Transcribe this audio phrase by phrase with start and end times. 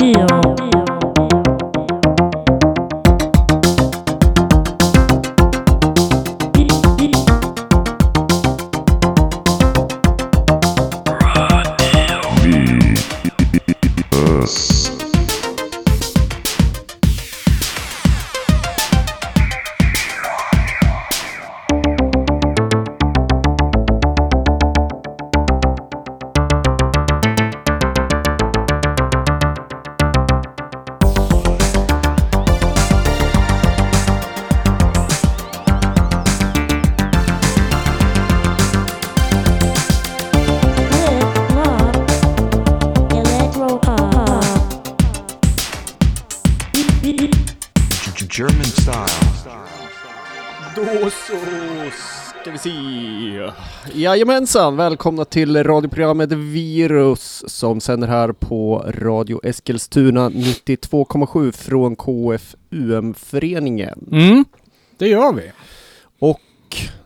[0.00, 0.49] 是哦。
[54.00, 64.08] Jajamensan, välkomna till radioprogrammet Virus som sänder här på Radio Eskilstuna 92,7 från KFUM-föreningen.
[64.12, 64.44] Mm,
[64.98, 65.52] det gör vi.
[66.18, 66.40] Och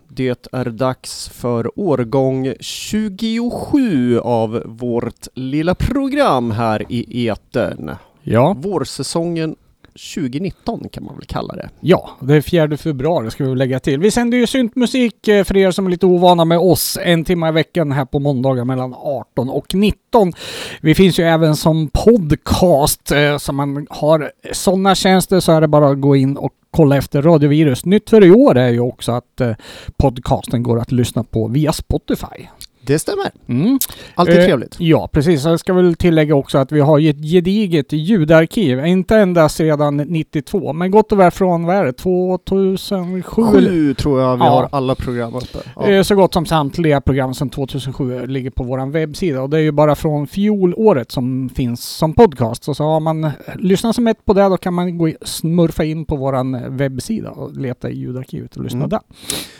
[0.09, 7.91] det är dags för årgång 27 av vårt lilla program här i etern.
[8.23, 8.57] Ja.
[8.59, 9.57] Vårsäsongen
[9.95, 11.71] 2019 kan man väl kalla det.
[11.81, 14.01] Ja, det är 4 februari ska vi lägga till.
[14.01, 17.49] Vi sänder ju syntmusik eh, för er som är lite ovana med oss en timme
[17.49, 20.33] i veckan här på måndagar mellan 18 och 19.
[20.81, 25.69] Vi finns ju även som podcast, eh, så man har sådana tjänster så är det
[25.69, 27.85] bara att gå in och kolla efter Radiovirus.
[27.85, 29.53] Nytt för i år är ju också att eh,
[29.97, 32.49] podcasten går att lyssna på via Spotify.
[32.87, 33.31] Det stämmer.
[33.49, 33.79] Mm.
[34.15, 34.77] Alltid Eh, trevligt.
[34.79, 35.45] Ja, precis.
[35.45, 38.87] Jag ska väl tillägga också att vi har ju ett gediget ljudarkiv.
[38.87, 43.43] Inte ända sedan 92, men gott och väl från, vad är det, 2007?
[43.59, 44.51] eller- Sju tror jag vi Ja.
[44.51, 45.59] har alla program uppe.
[45.77, 45.87] Ja.
[45.89, 49.61] Eh, Så gott som samtliga program sedan 2007 ligger på vår webbsida och det är
[49.63, 52.65] ju bara från fjolåret som finns som podcast.
[52.65, 56.05] Så, så har man lyssnat som ett på det då kan man gå smurfa in
[56.05, 58.89] på vår webbsida och leta i ljudarkivet och lyssna Mm.
[58.89, 59.01] där.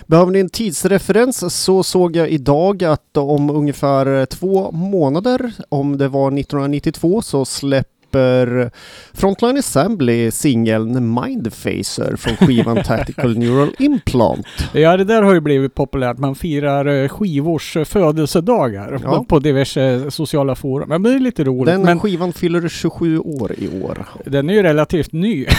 [0.07, 5.99] Behöver ni en tidsreferens så såg jag idag att om ungefär eh, två månader, om
[5.99, 7.91] det var 1992, så släpper
[9.13, 14.47] Frontline Assembly singeln Mindfacer från skivan Tactical Neural Implant.
[14.73, 16.19] Ja, det där har ju blivit populärt.
[16.19, 19.25] Man firar eh, skivors eh, födelsedagar Ja.
[19.29, 20.89] på diverse sociala forum.
[20.89, 21.67] Men det är lite roligt.
[21.75, 24.07] Den men skivan fyller 27 år i år.
[24.25, 25.47] den är ju relativt ny.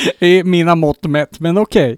[0.18, 1.96] I mina mått mätt, men okej.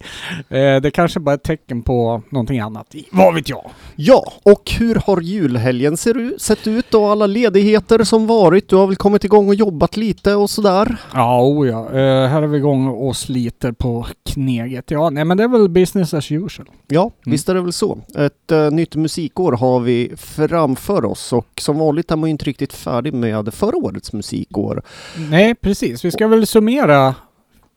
[0.48, 2.94] Eh, det kanske bara är ett tecken på någonting annat.
[3.10, 3.70] Vad vet jag?
[3.96, 5.96] Ja, och hur har julhelgen
[6.38, 8.68] sett ut och alla ledigheter som varit?
[8.68, 10.96] Du har väl kommit igång och jobbat lite och sådär?
[11.14, 11.86] Ja, oh ja.
[11.86, 14.90] Eh, här är vi igång och sliter på kneget.
[14.90, 16.68] Ja, nej men det är väl business as usual.
[16.88, 17.98] Ja, visst är det väl så.
[18.18, 22.44] Ett eh, nytt musikår har vi framför oss och som vanligt är man ju inte
[22.44, 24.82] riktigt färdig med förra årets musikår.
[25.30, 26.04] Nej, precis.
[26.04, 27.14] Vi ska väl summera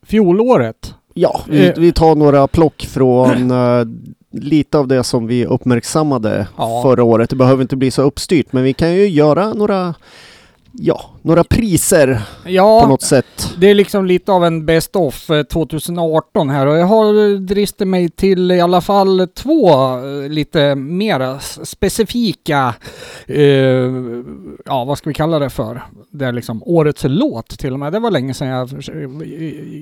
[0.07, 0.93] fjolåret.
[1.13, 1.73] Ja, vi, Eh.
[1.77, 3.85] vi tar några plock från eh,
[4.31, 6.81] lite av det som vi uppmärksammade Ja.
[6.83, 7.29] förra året.
[7.29, 9.93] Det behöver inte bli så uppstyrt, men vi kan ju göra några,
[10.79, 13.53] ja, några priser på Ja, något sätt.
[13.57, 17.37] det är liksom lite av en best of eh, 2018 här och jag har eh,
[17.39, 22.73] dristat mig till i alla fall två eh, lite mera specifika,
[23.25, 23.43] eh,
[24.65, 25.83] ja vad ska vi kalla det för?
[26.11, 27.93] Det är liksom årets låt till och med.
[27.93, 29.09] Det var länge sedan jag eh,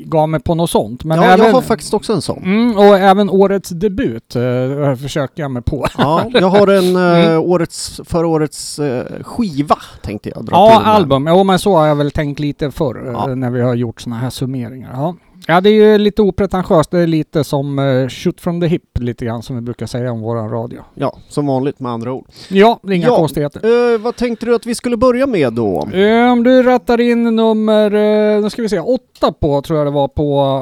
[0.06, 1.04] gav mig på något sånt.
[1.04, 2.44] Men ja, även, jag har faktiskt också en sån.
[2.44, 5.88] Mm, och även årets debut eh, försöker jag mig på.
[5.98, 7.42] Ja, jag har en eh, Mm.
[7.42, 10.85] årets, förra årets eh, skiva tänkte jag dra Ja, till.
[10.86, 11.28] Album.
[11.30, 13.36] Jo, men så har jag väl tänkt lite förr eh, Ja.
[13.36, 14.90] när vi har gjort såna här summeringar.
[14.94, 15.16] Ja.
[15.48, 16.92] ja, det är ju lite opretentiöst.
[16.92, 20.12] Det är lite som uh, shoot from the hip lite grann som vi brukar säga
[20.12, 20.82] om våran radio.
[20.94, 22.26] Ja, som vanligt med andra ord.
[22.50, 23.16] Ja, det är inga Ja.
[23.16, 23.94] konstigheter.
[23.94, 25.88] Eh, vad tänkte du att vi skulle börja med då?
[25.94, 29.88] Eh, Om du rattar in nummer, uh, nu ska vi se, åtta på tror jag
[29.88, 30.60] det var på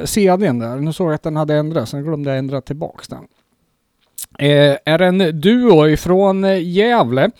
[0.00, 0.76] uh, CDn där.
[0.76, 3.24] Nu såg jag att den hade ändrats, sen glömde jag ändra tillbaks den.
[4.38, 7.30] Eh, är en duo ifrån eh, Gävle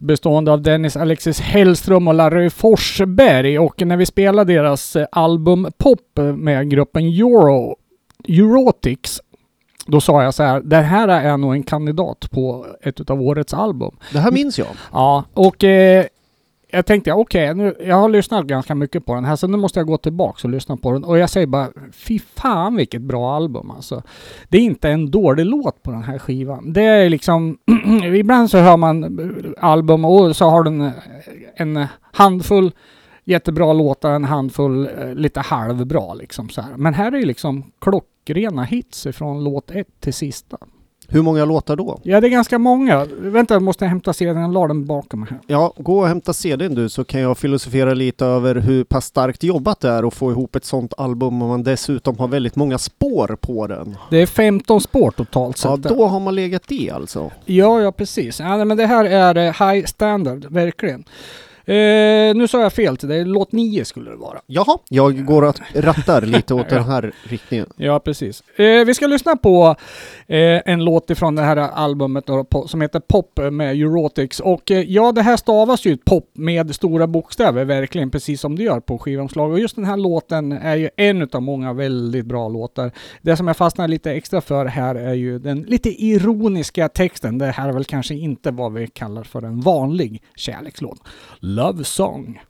[0.00, 5.68] bestående av Dennis Alexis Hellström och Larry Forsberg och när vi spelade deras eh, album
[5.78, 7.76] Pop med gruppen Euro,
[8.28, 9.20] Eurotics
[9.86, 13.54] då sa jag så här, det här är nog en kandidat på ett av årets
[13.54, 13.96] album.
[14.12, 14.68] Det här minns jag.
[14.92, 16.04] Ja, och eh,
[16.72, 19.80] jag tänkte okej, nu jag har lyssnat ganska mycket på den här så nu måste
[19.80, 21.04] jag gå tillbaka och lyssna på den.
[21.04, 24.02] Och jag säger bara, fy fan vilket bra album alltså.
[24.48, 26.72] Det är inte en dålig låt på den här skivan.
[26.72, 27.58] Det är liksom,
[28.14, 30.92] ibland så hör man album och så har den eh,
[31.56, 32.72] en handfull
[33.24, 36.76] jättebra låtar, en handfull eh, lite halvbra liksom så här.
[36.76, 40.58] Men här är ju liksom klockrena hits ifrån låt ett till sista.
[41.12, 42.00] Hur många låtar då?
[42.02, 43.06] Ja, det är ganska många.
[43.18, 44.36] Vänta, jag måste hämta sedan.
[44.36, 45.38] Jag la den bakom mig här.
[45.46, 49.42] Ja, gå och hämta CDn du så kan jag filosofera lite över hur pass starkt
[49.42, 52.78] jobbat det är att få ihop ett sånt album om man dessutom har väldigt många
[52.78, 53.96] spår på den.
[54.10, 55.70] Det är 15 spår totalt sett.
[55.70, 57.30] Ja, då har man legat i alltså.
[57.44, 58.40] Ja, ja precis.
[58.40, 61.04] Ja, men det här är eh, high standard, verkligen.
[61.70, 63.24] Eh, nu sa jag fel till dig.
[63.24, 64.40] Låt 9 skulle det vara.
[64.46, 67.66] Jaha, jag går och rattar lite åt den här riktningen.
[67.76, 68.42] Ja, precis.
[68.56, 69.76] Eh, vi ska lyssna på
[70.26, 72.24] eh, en låt ifrån det här albumet
[72.66, 74.40] som heter Pop med Eurotics.
[74.40, 78.62] Och eh, ja, det här stavas ju pop med stora bokstäver, verkligen, precis som det
[78.62, 79.52] gör på skivomslag.
[79.52, 82.92] Och just den här låten är ju en av många väldigt bra låtar.
[83.22, 87.38] Det som jag fastnar lite extra för här är ju den lite ironiska texten.
[87.38, 90.98] Det här är väl kanske inte vad vi kallar för en vanlig kärlekslåt.
[91.60, 92.40] Love Song.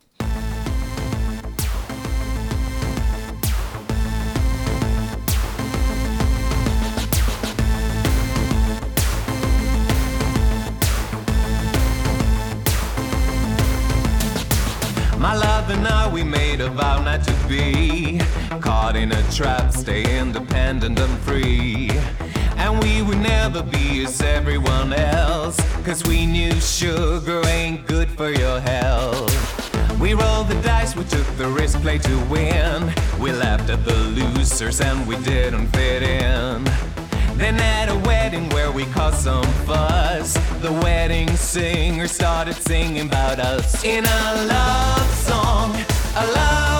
[15.18, 18.20] My love and I, we made a vow not to be
[18.60, 21.90] caught in a trap, stay independent and free.
[22.70, 28.30] And we would never be as everyone else, cause we knew sugar ain't good for
[28.30, 30.00] your health.
[30.00, 32.94] We rolled the dice, we took the risk, play to win.
[33.18, 36.62] We laughed at the losers and we didn't fit in.
[37.36, 43.40] Then at a wedding where we caused some fuss, the wedding singer started singing about
[43.40, 43.84] us.
[43.84, 45.74] In a love song,
[46.14, 46.79] a love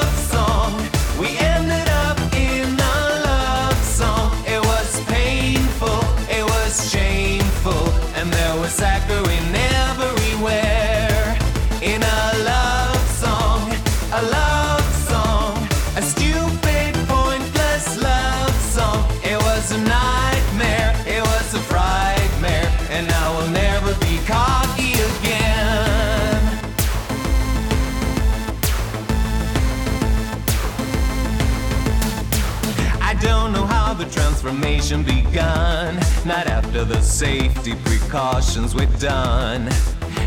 [34.90, 35.96] transformation begun.
[36.25, 39.69] Not after the safety precautions we've done.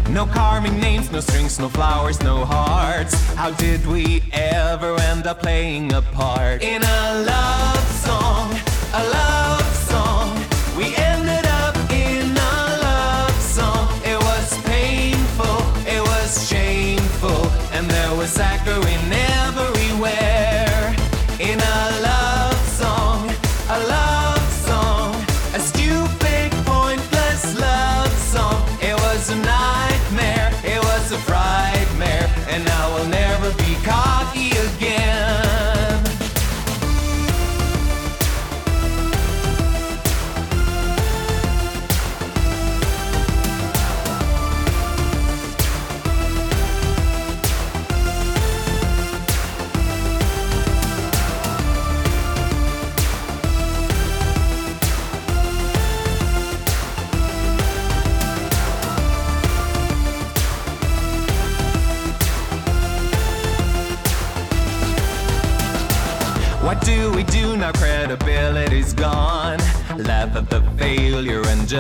[0.10, 3.14] No carving names, no strings, no flowers, no hearts.
[3.36, 8.52] How did we ever end up playing a part in a love song?
[8.94, 10.30] A love song.
[10.78, 13.88] We ended up in a love song.
[14.04, 15.58] It was painful,
[15.88, 18.83] it was shameful, and there was saccharine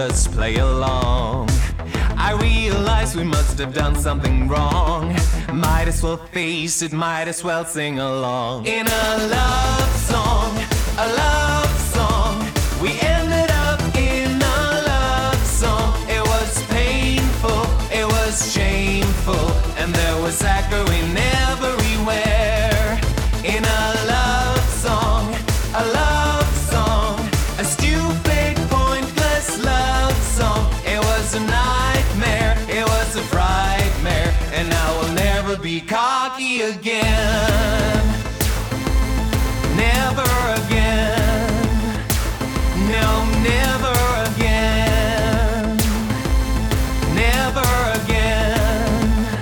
[0.10, 1.50] just play along.
[2.18, 5.16] I realize we must have done something wrong.
[5.54, 8.66] Might as well face it, might as well sing along.
[8.66, 9.08] In a
[9.38, 10.52] love song,
[11.06, 12.34] a love song,
[12.82, 15.94] we ended up in a love song.
[16.10, 17.64] It was painful,
[18.00, 19.48] it was shameful,
[19.80, 21.16] and there was saccharine
[21.48, 23.00] everywhere.
[23.46, 23.93] In a
[36.80, 38.06] again.
[39.78, 41.50] Never again.
[42.94, 43.10] No,
[43.50, 43.98] never
[44.30, 45.78] again.
[47.16, 49.36] Never again.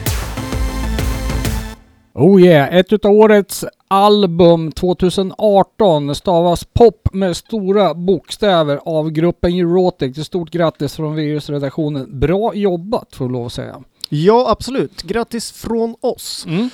[2.14, 10.18] Oh yeah, ett utav årets album 2018 stavas pop med stora bokstäver av gruppen Eurotic.
[10.18, 12.20] Ett stort grattis från virusredaktionen.
[12.20, 13.84] Bra jobbat får jag lov att säga.
[14.10, 15.02] Ja, absolut.
[15.04, 16.46] Grattis från oss.
[16.48, 16.70] Mm.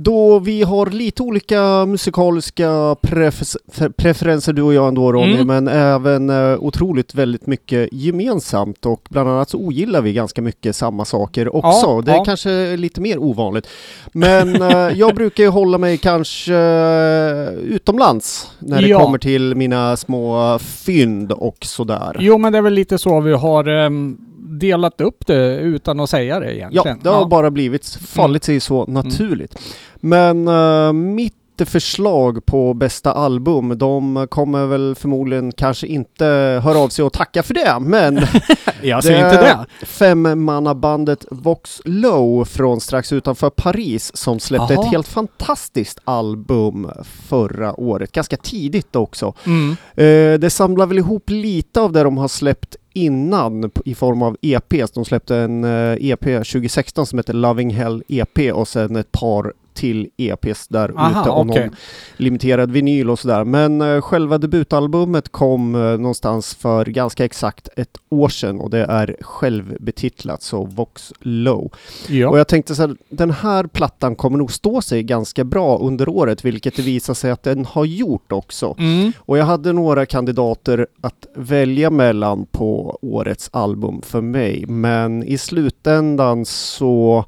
[0.00, 2.68] Då vi har lite olika musikaliska
[3.02, 5.46] pref- preferenser du och jag ändå Ronny, Mm.
[5.46, 10.76] men även eh, otroligt väldigt mycket gemensamt och bland annat så ogillar vi ganska mycket
[10.76, 11.86] samma saker också.
[11.88, 12.24] Ja, det är ja.
[12.24, 13.66] kanske lite mer ovanligt.
[14.12, 19.00] Men eh, jag brukar ju hålla mig kanske eh, utomlands när det Ja.
[19.04, 22.16] kommer till mina små fynd och sådär.
[22.20, 24.18] Jo, men det är väl lite så vi har ehm,
[24.58, 26.98] delat upp det utan att säga det Ja, egentligen.
[27.02, 29.58] det har bara blivit, fallit sig så naturligt.
[29.96, 31.34] Men eh, mitt
[31.66, 36.24] förslag på bästa album, de kommer väl förmodligen kanske inte
[36.64, 38.16] höra av sig och tacka för det, men
[38.82, 39.86] Jag säger inte det.
[39.86, 44.82] femmannabandet Vox Low från strax utanför Paris som släppte Aha.
[44.84, 46.90] ett helt fantastiskt album
[47.28, 49.34] förra året, ganska tidigt också.
[49.46, 49.70] Mm.
[49.94, 54.36] Eh, det samlar väl ihop lite av det de har släppt innan i form av
[54.42, 54.90] EPs.
[54.90, 59.52] De släppte en eh, EP 2016 som heter Loving Hell EP och sen ett par
[59.78, 61.64] till EPs där Aha, ute och okej.
[61.64, 61.76] någon
[62.16, 63.44] limiterad vinyl och sådär.
[63.44, 68.84] Men eh, själva debutalbumet kom eh, någonstans för ganska exakt ett år sedan och det
[68.84, 71.72] är självbetitlat, så Vox Low.
[72.08, 72.28] Ja.
[72.28, 76.08] Och jag tänkte så här, den här plattan kommer nog stå sig ganska bra under
[76.08, 78.74] året, vilket det visar sig att den har gjort också.
[78.78, 79.12] Mm.
[79.18, 85.38] Och jag hade några kandidater att välja mellan på årets album för mig, men i
[85.38, 87.24] slutändan så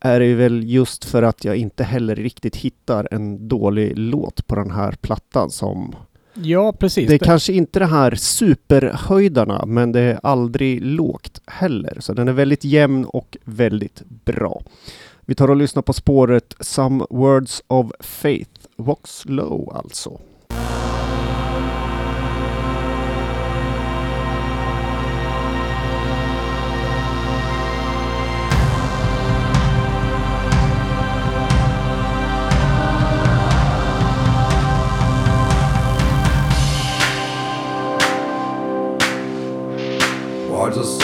[0.00, 4.54] är det väl just för att jag inte heller riktigt hittar en dålig låt på
[4.54, 5.94] den här plattan som...
[6.34, 7.08] ja, precis.
[7.08, 11.96] Det är kanske inte det här superhöjdarna, men det är aldrig lågt heller.
[12.00, 14.62] Så den är väldigt jämn och väldigt bra.
[15.20, 20.20] Vi tar och lyssnar på spåret Some Words of Faith, Vox Low alltså.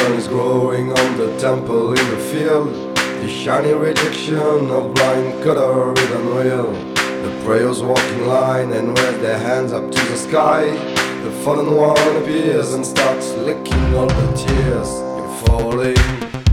[0.06, 6.10] Is growing on the temple in the field, the shiny rejection of blind color is
[6.12, 6.72] unreal.
[6.94, 10.70] The prayers walk in line and raise their hands up to the sky.
[11.24, 14.88] The fallen one appears and starts licking all the tears.
[14.88, 16.45] You're falling.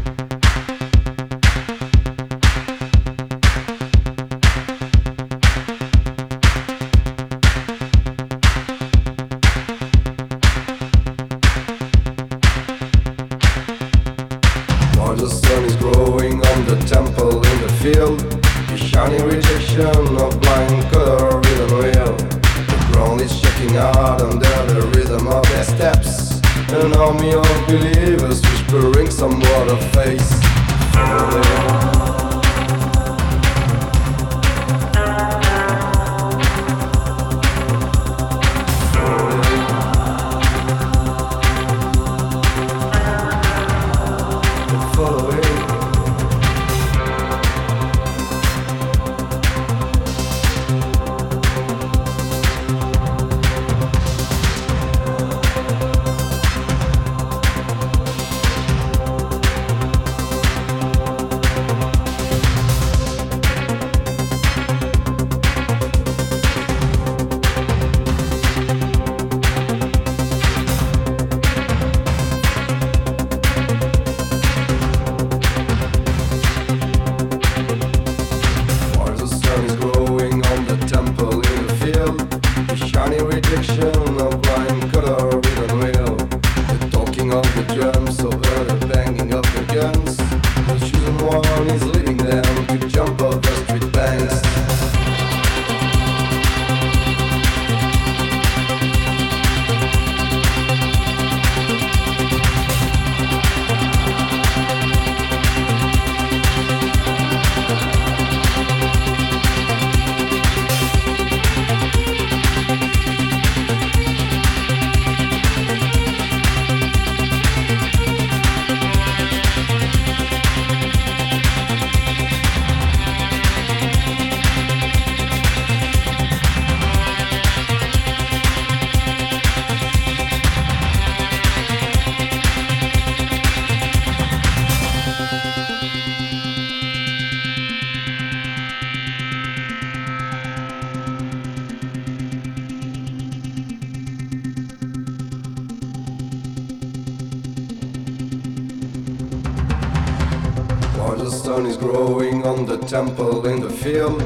[153.45, 154.21] In the field.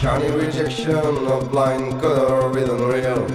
[0.00, 3.26] Shining rejection of blind color rhythm unreal.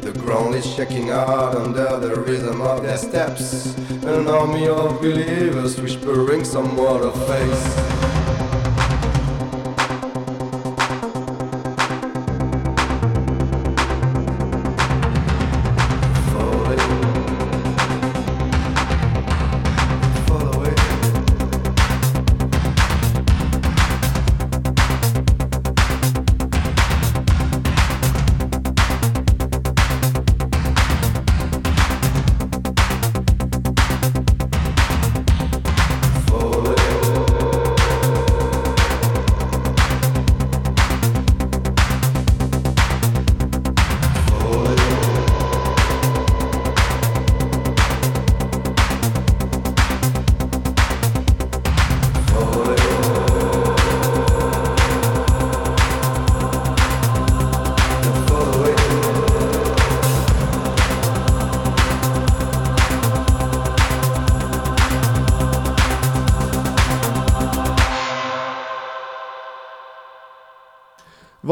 [0.00, 3.76] The ground is shaking out under the rhythm of their steps.
[4.04, 8.15] An army of believers whispering some word of faith.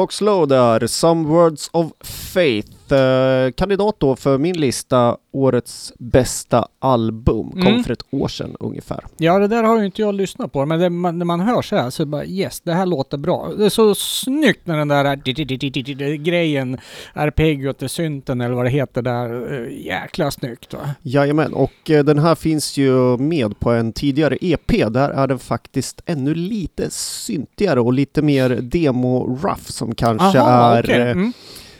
[0.04, 2.73] Voxlow där, Some Words of Faith.
[2.94, 7.50] Eh, kandidat då för min lista, årets bästa album.
[7.50, 7.84] Kom Mm.
[7.84, 9.04] för ett år sedan ungefär.
[9.16, 11.62] Ja, det där har ju inte jag lyssnat på, men det, man, när man hör
[11.62, 13.50] så här så bara yes, det här låter bra.
[13.58, 16.78] Det är så snyggt när den där grejen,
[17.12, 19.52] arpeggiot, synten eller vad det heter där.
[19.66, 20.80] Eh, Jäkla snyggt va?
[21.02, 24.68] Jajamän, och eh, den här finns ju med på en tidigare EP.
[24.92, 30.82] Där är den faktiskt ännu lite syntigare och lite mer demo-rough som kanske Aha, är...
[30.84, 31.00] okej.
[31.00, 31.32] eh, Mm.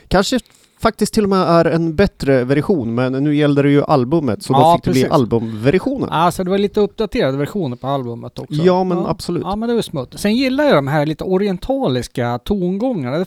[0.07, 0.39] Kanske
[0.79, 4.53] faktiskt till och med är en bättre version, men nu gällde det ju albumet så
[4.53, 5.13] då Ja, fick det bli precis.
[5.13, 6.09] albumversionen.
[6.09, 8.53] Alltså det var lite uppdaterade versioner på albumet också.
[8.53, 9.43] Ja, men absolut.
[9.45, 10.13] Ja, men det var smutt.
[10.19, 13.25] Sen gillar jag de här lite orientaliska tongångarna.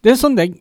[0.00, 0.54] Det- är en sån där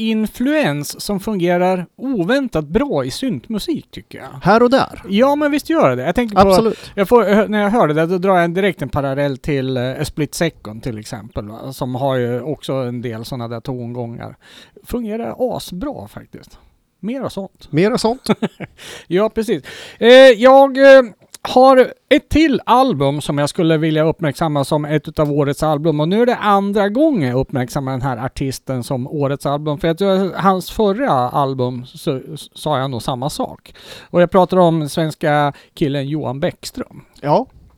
[0.00, 4.26] influens som fungerar oväntat bra i syntmusik tycker jag.
[4.42, 5.02] Här och där.
[5.08, 6.48] Ja, men visst gör det Jag tänker på...
[6.48, 6.78] Absolut.
[6.94, 10.02] Jag får, när jag hör det där, då drar jag direkt en parallell till uh,
[10.02, 11.48] Split Second till exempel.
[11.48, 11.72] Va?
[11.72, 14.36] Som har ju också en del sådana där tongångar.
[14.84, 16.58] Fungerar asbra faktiskt.
[17.00, 17.72] Mera sånt.
[17.72, 18.28] Mera sånt.
[19.06, 19.62] Ja, precis.
[19.98, 21.02] Eh, jag eh,
[21.42, 26.00] har ett till album som jag skulle vilja uppmärksamma som ett av årets album.
[26.00, 29.78] Och nu är det andra gången jag uppmärksammar den här artisten som årets album.
[29.78, 33.74] För att hans förra album så, sa jag nog samma sak.
[34.10, 37.04] Och jag pratar om svenska killen Johan Bäckström.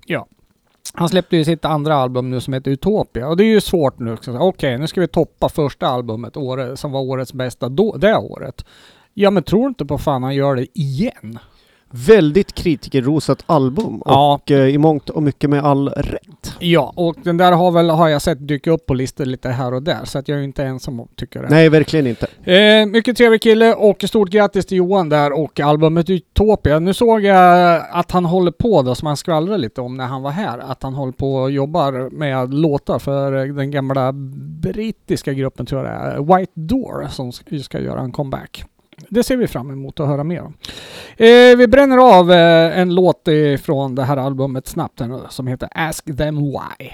[0.07, 0.27] Ja.
[0.95, 3.99] Han släppte ju sitt andra album nu som heter Utopia och det är ju svårt
[3.99, 4.13] nu.
[4.13, 8.17] Okej, Okej, nu ska vi toppa första albumet året, som var årets bästa då, det
[8.17, 8.65] året.
[9.15, 11.39] Ja men tror inte på fan han gör det igen.
[11.91, 14.35] Väldigt kritikerrosat album Ja.
[14.35, 16.53] och eh, i mångt och mycket med all rätt.
[16.59, 19.75] Ja, och den där har väl, har jag sett dyka upp på listor lite här
[19.75, 21.49] och där, så att jag är inte ensam om tycka det.
[21.49, 22.53] Nej, verkligen inte.
[22.53, 26.79] Eh, mycket trevlig kille och stort grattis till Johan där och albumet Utopia.
[26.79, 30.23] Nu såg jag att han håller på då, som han skvallrade lite om när han
[30.23, 34.13] var här, att han håller på och jobbar med låtar för den gamla
[34.63, 38.65] brittiska gruppen tror jag det är, White Door, som ska göra en comeback.
[39.09, 40.55] Det ser vi fram emot att höra mer om.
[41.21, 43.29] Eh, vi bränner av eh, en låt
[43.63, 46.91] från det här albumet snabbt här nu, som heter Ask Them Why.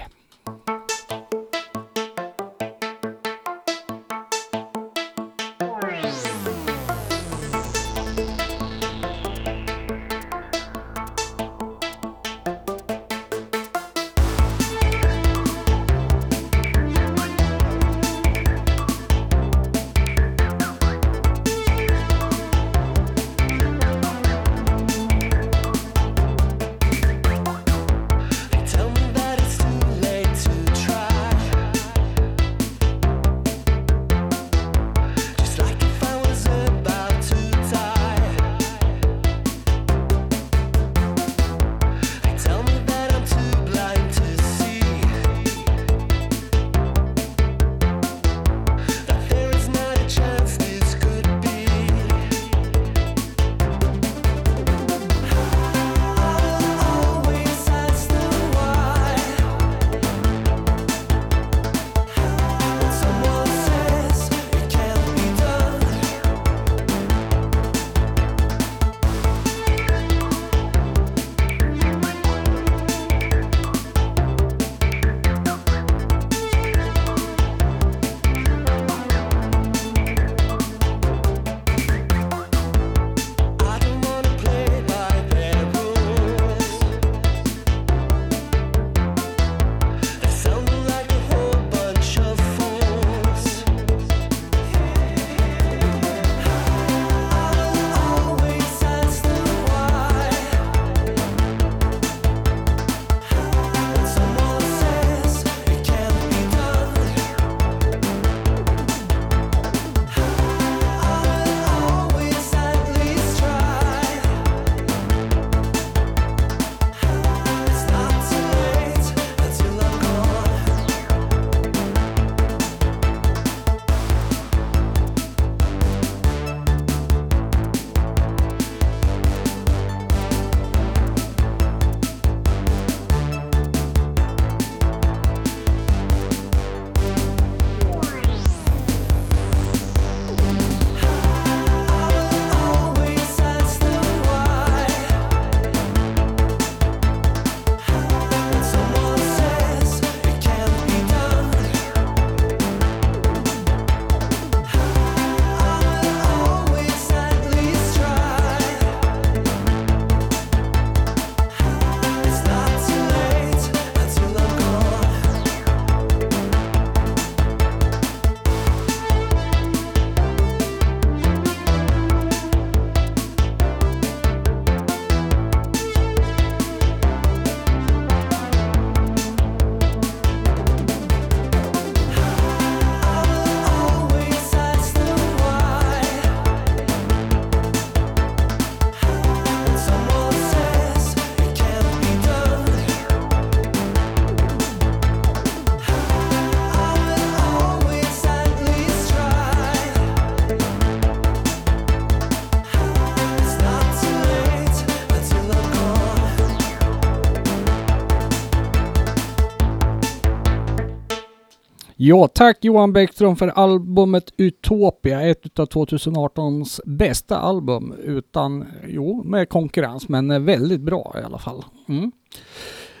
[212.07, 219.49] Ja, tack Johan Bäckström för albumet Utopia, ett av 2018s bästa album utan, jo, med
[219.49, 221.63] konkurrens, men väldigt bra i alla fall.
[221.89, 222.11] Mm.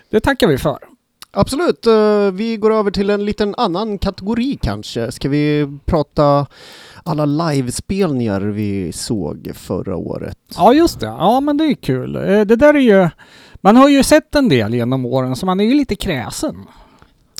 [0.09, 0.77] Det tackar vi för.
[1.31, 5.11] Absolut, eh, vi går över till en liten annan kategori kanske.
[5.11, 6.47] Ska vi prata
[7.03, 10.37] alla livespelningar vi såg förra året?
[10.57, 11.05] Ja, just det.
[11.05, 12.15] Ja, men det är kul.
[12.15, 13.09] Eh, Det där är ju,
[13.61, 16.55] man har ju sett en del genom åren, så man är ju lite kräsen.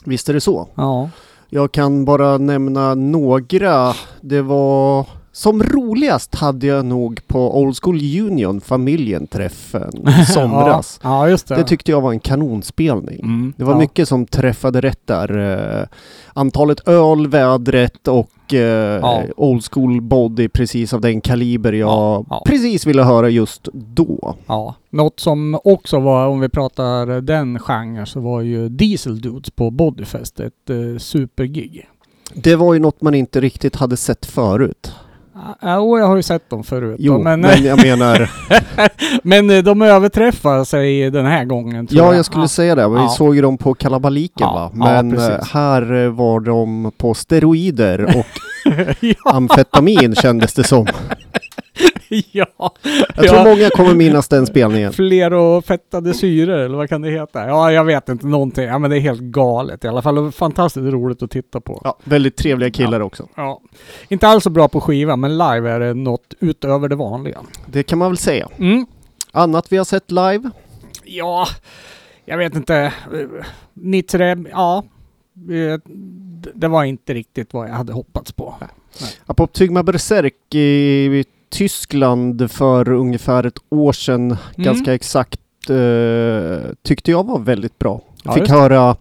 [0.05, 0.69] Visst är det så?
[0.75, 1.09] Ja.
[1.49, 3.93] Jag kan bara nämna några.
[4.21, 10.99] Det var som roligast hade jag nog på Old School Union familjen-träffen i somras.
[11.03, 11.55] Ja, ja, just det.
[11.55, 13.19] Det tyckte jag var en kanonspelning.
[13.19, 13.79] Mm, Det var ja.
[13.79, 15.37] mycket som träffade rätt där.
[15.81, 15.87] Eh,
[16.33, 18.59] antalet öl, vädret och eh,
[19.01, 19.23] Ja.
[19.37, 22.43] Old School Body precis av den kaliber jag Ja, ja.
[22.45, 24.35] precis ville höra just då.
[24.47, 29.49] Ja, något som också var, om vi pratar den genren, så var ju Diesel Dudes
[29.51, 31.87] på Bodyfest ett eh, supergig.
[32.33, 34.91] Det var ju något man inte riktigt hade sett förut.
[35.61, 36.95] Ja, jag har ju sett dem förut.
[36.99, 38.31] Jo, men, men jag menar,
[39.23, 41.87] men eh, de överträffar sig den här gången.
[41.87, 43.09] tror ja jag skulle säga det, vi Ja.
[43.09, 44.71] såg ju dem på kalabaliken Ja, va?
[44.73, 48.25] ja, Men eh, här eh, var de på steroider och
[48.99, 50.87] ja, amfetamin kändes det som.
[52.31, 52.73] ja.
[53.15, 54.93] Jag tror många kommer minnas den spelningen.
[54.93, 57.47] Fler och fettade syror, eller vad kan det heta?
[57.47, 58.65] Ja, jag vet inte någonting.
[58.65, 60.31] Ja, men det är helt galet i alla fall.
[60.31, 61.81] Fantastiskt roligt att titta på.
[61.83, 63.27] Ja, väldigt trevliga killar också.
[63.35, 63.61] Ja.
[64.07, 67.39] Inte alls så bra på skiva, men live är det något utöver det vanliga.
[67.65, 68.47] Det kan man väl säga.
[68.57, 68.85] Mm.
[69.31, 70.49] Annat vi har sett live?
[71.03, 71.47] Ja,
[72.25, 72.75] jag vet inte.
[72.77, 72.91] Eh,
[73.73, 74.83] Nitre, ja.
[75.35, 75.79] Eh,
[76.53, 78.55] Det var inte riktigt vad jag hade hoppats på.
[79.25, 81.07] Apoptygma Berserk i
[81.49, 84.37] Tyskland för ungefär ett år sedan, Mm.
[84.57, 88.01] ganska exakt, eh, tyckte jag var väldigt bra.
[88.23, 88.51] Ja, Fick det.
[88.53, 88.95] höra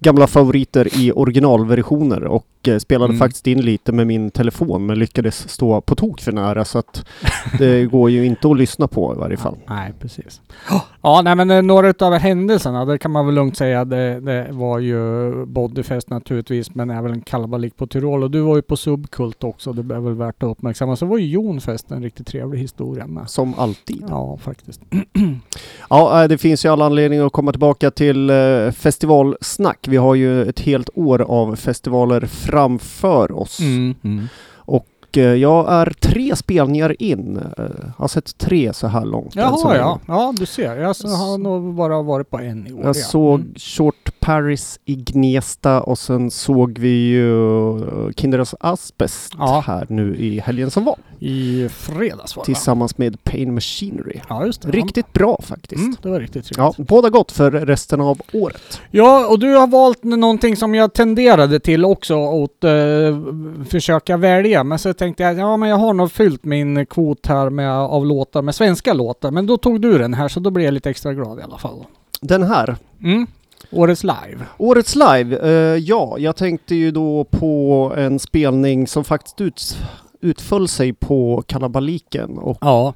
[0.00, 2.46] gamla favoriter i originalversioner och
[2.80, 3.18] spelade Mm.
[3.18, 7.04] faktiskt in lite med min telefon men lyckades stå på tok för nära så att
[7.58, 9.56] det går ju inte att lyssna på i varje fall.
[9.68, 10.40] Nej, precis.
[11.02, 14.46] Ja, nej men eh, några utav händelserna, det kan man väl lugnt säga, det, det
[14.50, 18.22] var ju Bodyfest naturligtvis, men även kalabalik på Tyrol.
[18.22, 20.96] Och du var ju på Subkult också, det är väl värt att uppmärksamma.
[20.96, 23.30] Så var ju Jonfest en riktigt trevlig historia med.
[23.30, 24.04] Som alltid.
[24.08, 24.80] Ja, faktiskt.
[25.90, 29.78] Ja, eh, det finns ju alla anledningar att komma tillbaka till eh, festivalsnack.
[29.88, 32.20] Vi har ju ett helt år av festivaler
[32.56, 33.60] framför oss.
[33.60, 34.28] Mm.
[34.54, 37.36] Och eh, jag är tre spelningar in.
[37.58, 37.64] Eh,
[37.96, 39.34] har sett tre så här långt.
[39.36, 40.00] Jaha, ja.
[40.08, 40.76] Ja, du ser.
[40.76, 42.80] Jag har nog bara varit på en i år.
[42.80, 42.86] ja.
[42.86, 43.54] Jag såg Mm.
[43.56, 49.64] Short Paris i Gnesta och sen såg vi ju eh, Kinderas Asbest Ja.
[49.66, 50.96] här nu i helgen som var.
[51.18, 52.46] I fredags var det?
[52.46, 54.20] Tillsammans med Pain Machinery.
[54.28, 54.70] Ja, just det.
[54.70, 55.82] Riktigt bra faktiskt.
[55.82, 56.88] Mm, det var riktigt Ja, trevligt.
[56.88, 58.80] båda gott för resten av året.
[58.90, 62.72] Ja, och du har valt någonting som jag tenderade till också att eh,
[63.68, 64.64] försöka välja.
[64.64, 68.06] Men så tänkte jag, ja men jag har nog fyllt min kvot här med, av
[68.06, 69.30] låtar med svenska låtar.
[69.30, 71.58] Men då tog du den här så då blev jag lite extra glad i alla
[71.58, 71.84] fall.
[72.20, 73.26] Den här, Mm.
[73.70, 74.46] Årets live.
[74.58, 79.76] Årets live, eh, ja, jag tänkte ju då på en spelning som faktiskt ut,
[80.20, 82.94] utföll sig på kalabaliken och Ja.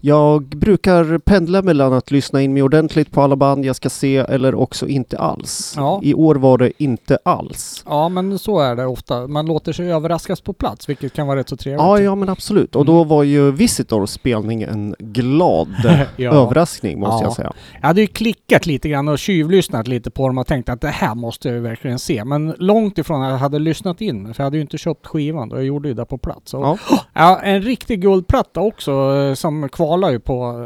[0.00, 4.16] Jag brukar pendla mellan att lyssna in mig ordentligt på alla band jag ska se
[4.16, 5.74] eller också inte alls.
[5.76, 6.00] Ja.
[6.02, 7.84] I år var det inte alls.
[7.88, 9.26] Ja, men så är det ofta.
[9.26, 11.80] Man låter sig överraskas på plats, vilket kan vara rätt så trevligt.
[11.82, 12.76] Ja, ja men absolut.
[12.76, 16.06] Och då var ju Visitors spelning en glad Mm.
[16.16, 16.32] Ja.
[16.32, 17.26] överraskning måste Ja.
[17.26, 17.52] jag säga.
[17.80, 20.88] Jag hade ju klickat lite grann och tjuvlyssnat lite på dem och tänkt att det
[20.88, 22.24] här måste jag verkligen se.
[22.24, 25.48] Men långt ifrån att jag hade lyssnat in, för jag hade ju inte köpt skivan
[25.48, 25.56] då.
[25.56, 26.54] Jag gjorde ju det på plats.
[26.54, 26.78] Och,
[27.14, 27.40] Ja.
[27.42, 30.64] en riktig guldplatta också eh, som kvalar ju på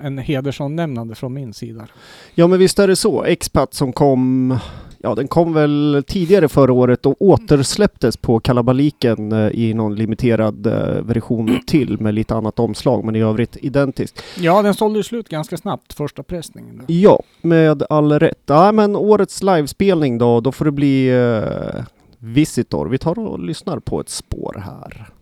[0.00, 1.86] eh, en hedersomnämnande från min sida.
[2.34, 3.24] Ja men visst är det så.
[3.24, 4.58] Expat som kom,
[4.98, 10.66] ja den kom väl tidigare förra året och återsläpptes på kalabaliken eh, i någon limiterad
[10.66, 14.22] eh, version till med lite annat omslag men i övrigt identiskt.
[14.38, 16.76] Ja, den sålde slut ganska snabbt, första pressningen.
[16.76, 16.84] Då.
[16.86, 18.42] Ja, med all rätt.
[18.46, 21.84] Ja men årets livespelning då, då får det bli eh,
[22.18, 22.86] Visitor.
[22.86, 25.17] Vi tar och lyssnar på ett spår här.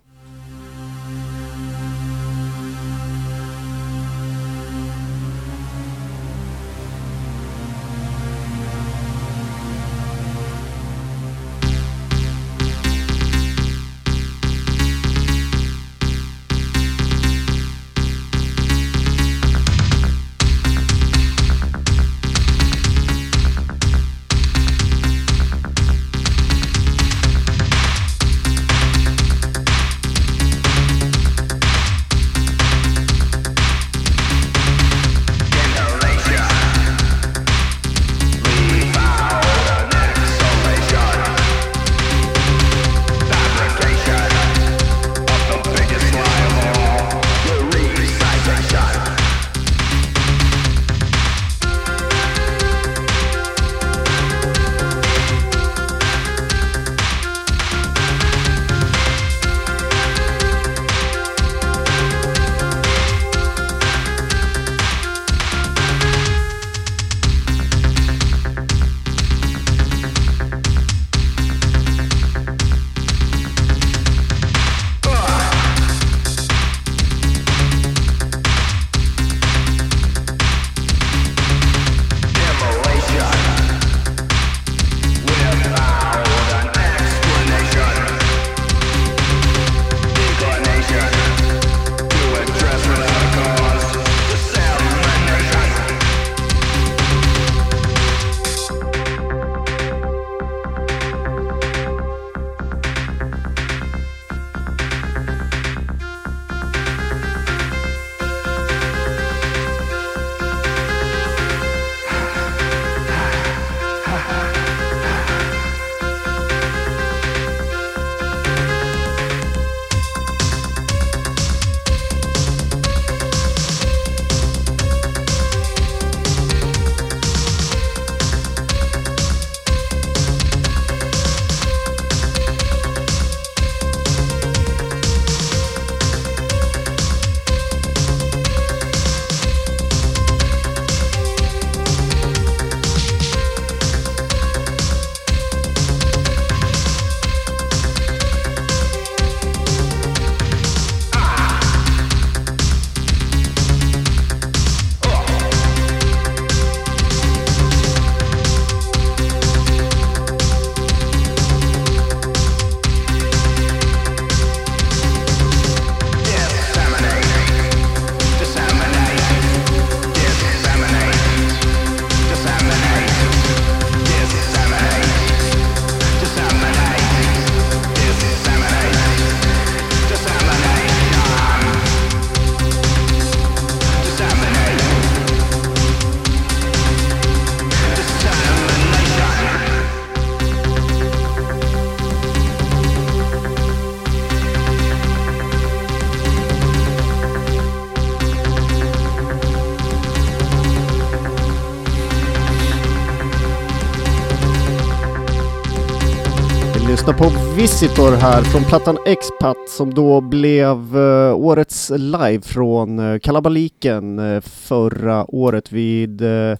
[207.66, 214.40] Visitor här från plattan Expat som då blev eh, årets live från uh, Kalabaliken eh,
[214.40, 216.56] förra året vid eh,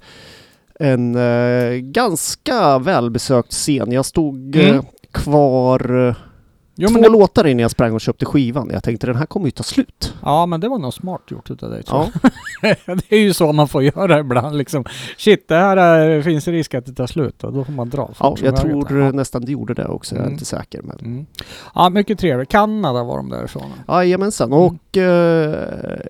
[0.81, 3.93] en eh, ganska välbesökt scen.
[3.93, 4.85] Jag stod eh, Mm.
[5.13, 6.15] kvar eh,
[6.79, 8.71] Jo, två det, låtar innan jag sprang och köpte skivan.
[8.73, 10.15] Jag tänkte den här kommer ju ta slut.
[10.23, 12.29] ja, men det var nog smart gjort utav dig tror Ja,
[12.87, 12.97] jag.
[13.09, 14.85] Det är ju så man får göra ibland liksom.
[15.17, 18.11] Shit, det här eh, finns risk att det tar slut och då får man dra.
[18.21, 19.13] ja jag tror Ja.
[19.13, 20.15] nästan det gjorde det också.
[20.15, 20.33] Jag är Mm.
[20.33, 20.83] inte säker.
[20.83, 20.99] Men...
[20.99, 21.27] Mm.
[21.75, 22.49] Ja, mycket trevligt.
[22.49, 23.73] Kanada var de därifrån.
[23.89, 24.53] Jajamensan.
[24.53, 24.59] Mm.
[24.65, 26.01] Och eh,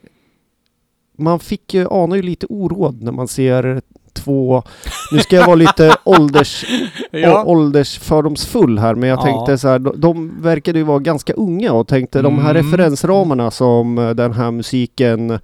[1.19, 3.81] man fick ju ana ju lite oråd när man ser
[4.13, 4.63] två,
[5.13, 6.65] nu ska jag vara lite ålders,
[7.11, 7.45] Ja.
[7.45, 9.23] åldersfördomsfull här, men jag Ja.
[9.23, 12.63] tänkte så här, de, de verkade ju vara ganska unga och tänkte de här Mm.
[12.67, 15.39] referensramarna som eh, den här musiken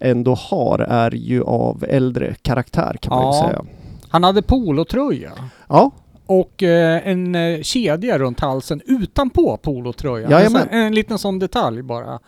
[0.00, 3.48] ändå har är ju av äldre karaktär kan man ju Ja.
[3.48, 3.64] säga.
[4.08, 5.32] Han hade polotröja.
[5.68, 5.90] Ja,
[6.26, 10.30] Och eh, en eh, kedja runt halsen utanpå polotröjan.
[10.30, 10.68] Jajamän.
[10.70, 12.18] En, en liten sån detalj bara.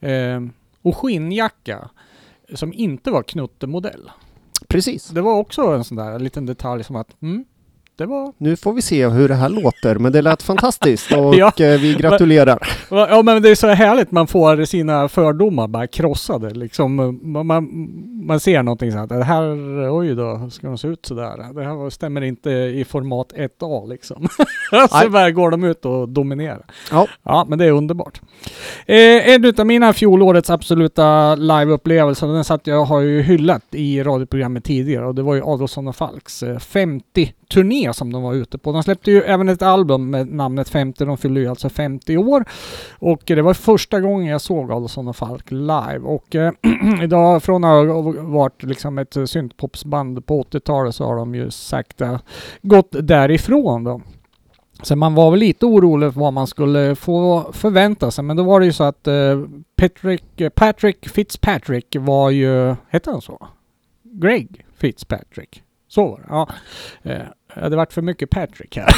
[0.00, 0.40] Eh,
[0.82, 1.88] och skinnjacka.
[2.54, 4.10] Som inte var knuttemodell.
[4.68, 5.08] Precis.
[5.08, 7.44] Det var också en sån där liten detalj som att, mm,
[7.98, 8.32] det var...
[8.38, 11.52] Nu får vi se hur det här låter, men det lät fantastiskt och Ja.
[11.60, 12.68] eh, vi gratulerar.
[12.90, 16.94] Ja men det är så härligt man får sina fördomar bara krossade liksom.
[17.22, 17.68] Man, man,
[18.26, 19.42] man ser någonting så här, det här,
[19.98, 21.52] oj då, ska de se ut sådär?
[21.54, 24.28] Det här stämmer inte i format 1A liksom.
[24.90, 26.66] så bara går de ut och dominerar.
[26.90, 27.06] Ja.
[27.22, 28.20] Ja, men det är underbart.
[28.86, 34.64] Eh, en utav mina fjolårets absoluta liveupplevelser, den satt jag har ju hyllat i radioprogrammet
[34.64, 38.72] tidigare och det var ju Adolfsson och Falks eh, 50-turné som de var ute på.
[38.72, 42.44] De släppte ju även ett album med namnet 50, de fyllde ju alltså 50 år.
[42.98, 46.52] Och det var första gången jag såg Adolfsson och Falk live och eh,
[47.02, 52.20] idag från att ha varit liksom ett syntpopsband på 80-talet så har de ju sakta
[52.62, 54.00] gått därifrån då.
[54.82, 58.24] Så man var väl lite orolig för vad man skulle få förvänta sig.
[58.24, 59.42] Men då var det ju så att eh,
[59.76, 63.48] Patrick, eh, Patrick Fitzpatrick var ju, hette han så?
[64.02, 65.62] Greg Fitzpatrick.
[65.88, 66.48] Så var det, ja.
[67.02, 67.22] Eh,
[67.56, 68.94] Eh, det hade varit för mycket Patrick här.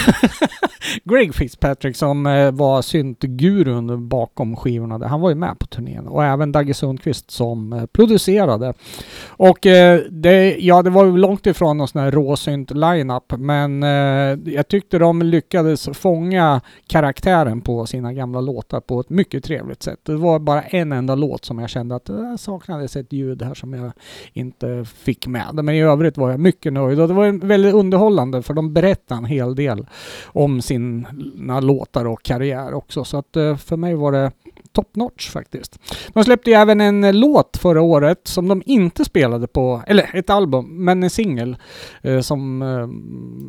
[1.04, 4.98] Greg Fitzpatrick som eh, var syntgurun bakom skivorna.
[4.98, 5.06] där.
[5.06, 8.74] Han var ju med på turnén och även Dagge Sundqvist som eh, producerade.
[9.26, 13.82] Och eh, det, ja, det var ju långt ifrån någon sån här råsynt line-up men
[13.82, 19.82] eh, jag tyckte de lyckades fånga karaktären på sina gamla låtar på ett mycket trevligt
[19.82, 19.98] sätt.
[20.02, 23.42] Det var bara en enda låt som jag kände att eh, det saknades ett ljud
[23.42, 23.92] här som jag
[24.32, 25.46] inte fick med.
[25.52, 28.72] Men i övrigt var jag mycket nöjd och det var en väldigt underhållande för de
[28.72, 29.86] berättar en hel del
[30.26, 33.04] om sina låtar och karriär också.
[33.04, 34.32] Så att eh, för mig var det
[34.72, 35.78] top notch faktiskt.
[36.14, 40.10] De släppte ju även en eh, låt förra året som de inte spelade på, eller
[40.14, 41.56] ett album, men en singel
[42.02, 42.88] eh, som eh,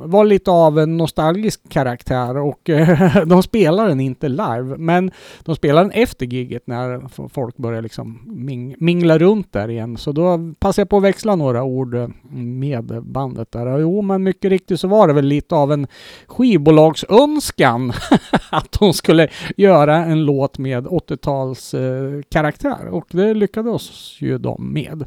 [0.08, 5.12] var lite av en nostalgisk karaktär och eh, de spelar den inte live, men
[5.43, 9.97] de spelar den efter giget när folk börjar liksom ming- mingla runt där igen.
[9.97, 13.65] Så då passade jag på att växla några ord eh, med bandet där.
[13.65, 15.88] Och Jo, men mycket riktigt så var det väl lite av en
[16.27, 17.93] skivbolagsönskan
[18.49, 19.27] att de skulle
[19.58, 25.06] göra en låt med 80-tals eh, karaktär och det lyckades ju de med.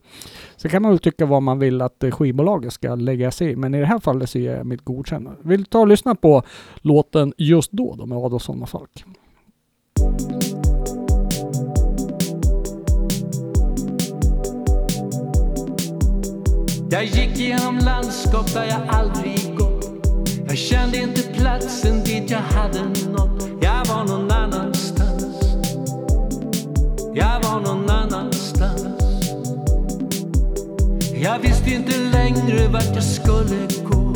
[0.56, 3.56] Så kan man väl tycka vad man vill att eh, skivbolaget ska lägga sig i,
[3.56, 5.38] men i det här fallet så ger jag mitt godkännande.
[5.42, 6.42] Vill ta och lyssna på
[6.80, 9.04] låten Just då, då med Adolfsson och Falk.
[16.90, 19.90] Jag gick genom landskap där jag aldrig gått
[20.48, 24.81] Jag kände inte platsen dit jag hade nått Jag var någon annans
[27.14, 29.02] jag var någon annanstans.
[31.14, 34.12] Jag visste inte längre vart jag skulle gå.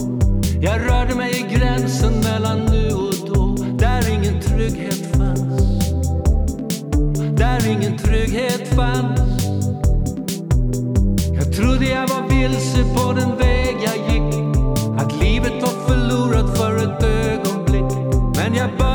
[0.60, 3.64] Jag rörde mig i gränsen mellan nu och då.
[3.78, 5.90] Där ingen trygghet fanns.
[7.38, 9.46] Där ingen trygghet fanns.
[11.34, 14.34] Jag trodde jag var vilse på den väg jag gick.
[14.98, 17.92] Att livet var förlorat för ett ögonblick.
[18.36, 18.85] Men jag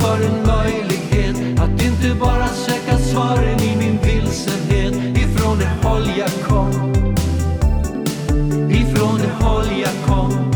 [0.00, 4.94] För en möjlighet Att inte bara söka svaren i min vilsenhet.
[5.18, 6.70] Ifrån det håll jag kom.
[8.70, 10.52] Ifrån det håll jag kom.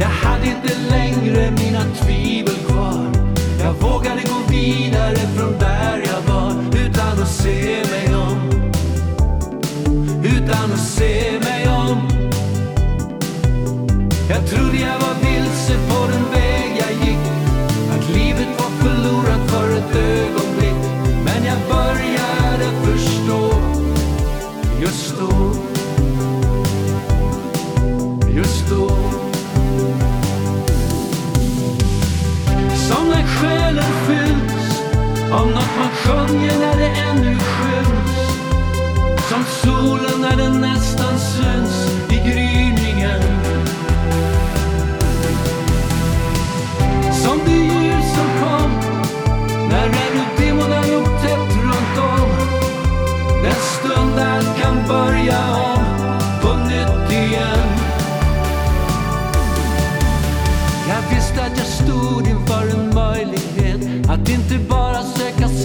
[0.00, 3.06] Jag hade inte längre mina tvivel kvar.
[3.60, 6.52] Jag vågade gå vidare från där jag var
[6.86, 8.50] Utan att se mig om.
[10.24, 12.08] Utan att se mig om.
[14.28, 16.51] Jag trodde jag var vilse på den vägen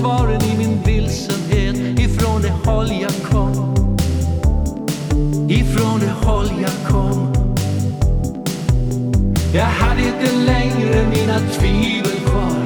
[0.08, 3.76] svaren i min vilsenhet ifrån det håll jag kom.
[5.50, 7.34] Ifrån det håll jag kom.
[9.54, 12.58] Jag hade inte längre mina tvivel kvar.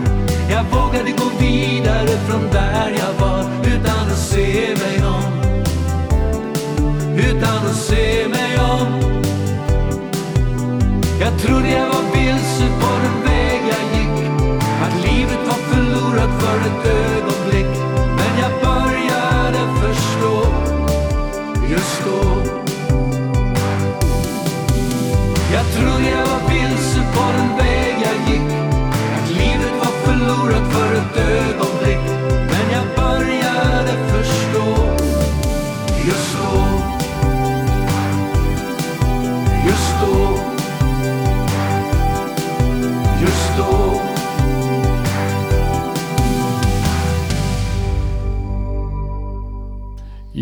[0.50, 5.24] Jag vågade gå vidare från där jag var utan att se mig om.
[7.18, 8.88] Utan att se mig om.
[11.20, 13.21] Jag trodde jag var vilse på den
[16.62, 17.41] förlorat för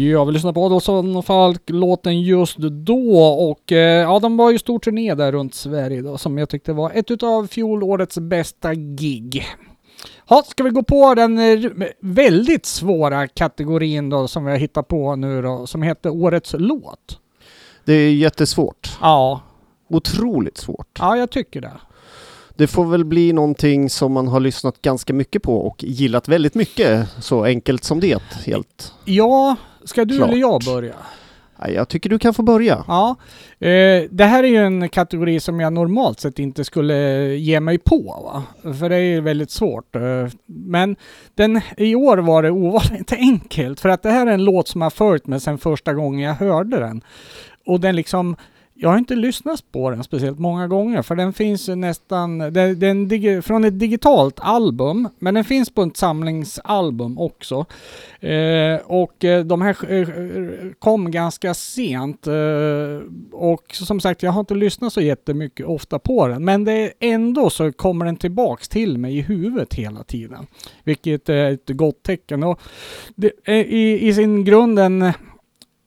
[0.09, 4.59] Ja, vi lyssnar på Adolfsson Falk, låten Just då och eh, ja, de var ju
[4.59, 9.45] stor turné där runt Sverige då som jag tyckte var ett utav fjolårets bästa gig.
[10.29, 14.87] Ja, ska vi gå på den eh, väldigt svåra kategorin då som vi har hittat
[14.87, 17.19] på nu då, som heter Årets låt?
[17.85, 18.97] Det är jättesvårt.
[19.01, 19.41] Ja,
[19.89, 20.97] Otroligt svårt.
[20.99, 21.71] ja jag tycker det.
[22.55, 26.55] Det får väl bli någonting som man har lyssnat ganska mycket på och gillat väldigt
[26.55, 27.07] mycket.
[27.21, 28.93] Så enkelt som det, helt.
[29.05, 29.55] Ja,
[29.89, 30.29] ska du Klart.
[30.29, 30.95] eller jag börja?
[31.67, 32.83] Jag tycker du kan få börja.
[32.87, 33.15] Ja,
[33.59, 36.95] eh, det här är ju en kategori som jag normalt sett inte skulle
[37.35, 38.01] ge mig på.
[38.23, 38.73] Va?
[38.73, 39.95] För det är ju väldigt svårt.
[39.95, 40.95] Eh, men
[41.35, 43.79] den, i år var det ovanligt enkelt.
[43.79, 46.33] För att det här är en låt som har följt mig sedan första gången jag
[46.33, 47.01] hörde den.
[47.65, 48.35] Och den liksom,
[48.81, 52.79] jag har inte lyssnat på den speciellt många gånger för den finns ju nästan, den,
[52.79, 57.65] den från ett digitalt album, men den finns på ett samlingsalbum också.
[58.19, 60.07] Eh, och eh, de här eh,
[60.79, 62.33] kom ganska sent eh,
[63.31, 66.91] och som sagt jag har inte lyssnat så jättemycket ofta på den men det är
[66.99, 70.47] ändå så kommer den tillbaks till mig i huvudet hela tiden.
[70.83, 72.43] Vilket är ett gott tecken.
[72.43, 72.59] Och
[73.15, 75.13] det, eh, i, I sin grunden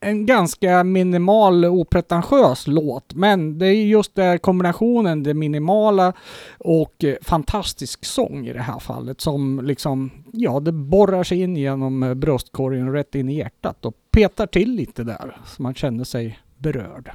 [0.02, 6.12] en, ganska minimal opretentiös låt men det är just den kombinationen, det minimala
[6.58, 11.56] och eh, fantastisk sång i det här fallet som liksom, ja det borrar sig in
[11.56, 16.04] genom eh, bröstkorgen rätt in i hjärtat och petar till lite där så man känner
[16.04, 17.10] sig berörd.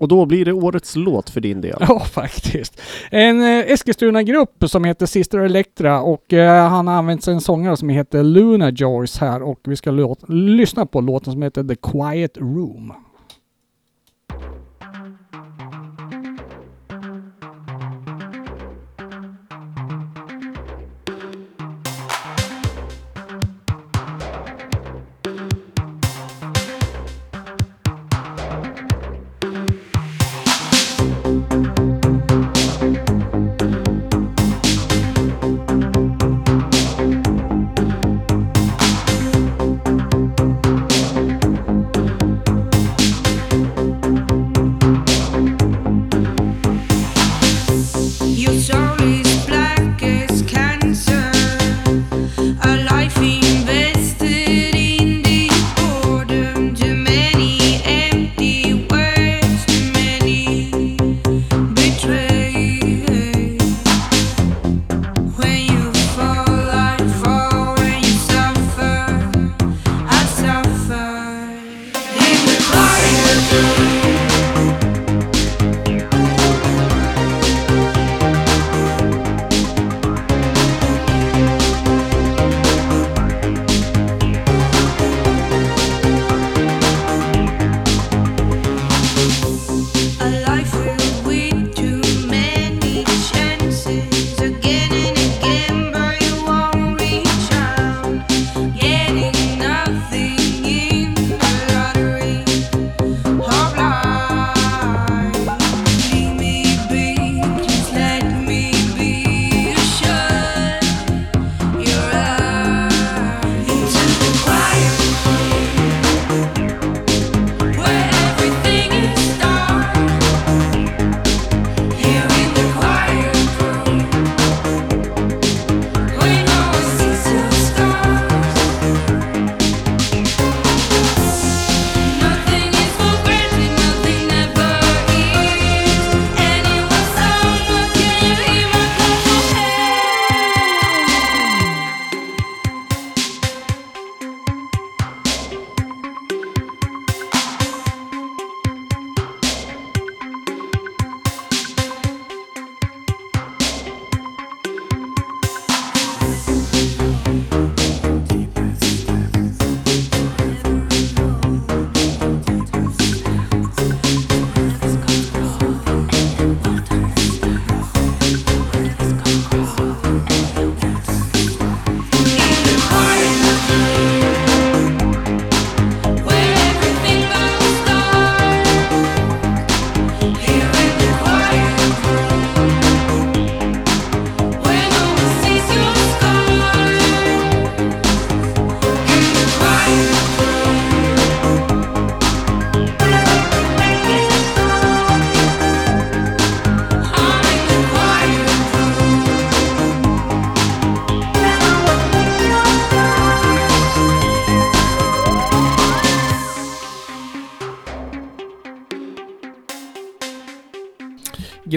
[0.00, 1.76] Och då blir det årets låt för din del.
[1.88, 2.80] Ja, faktiskt.
[3.10, 7.76] En eh, Eskilstuna-grupp som heter Sister Electra och eh, han har använt sig en sångare
[7.76, 9.90] som heter Luna Joyce här och vi ska
[10.28, 12.92] lyssna på låten som heter The Quiet Room.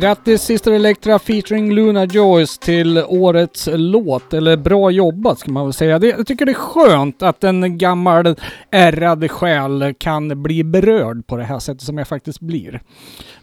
[0.04, 5.74] Grattis Sister Electra featuring Luna Joyce till årets låt, eller bra jobbat ska man väl
[5.74, 6.00] säga.
[6.00, 8.36] Det, jag tycker det är skönt att en gammal
[8.72, 12.82] ärrad själ kan bli berörd på det här sättet som jag faktiskt blir.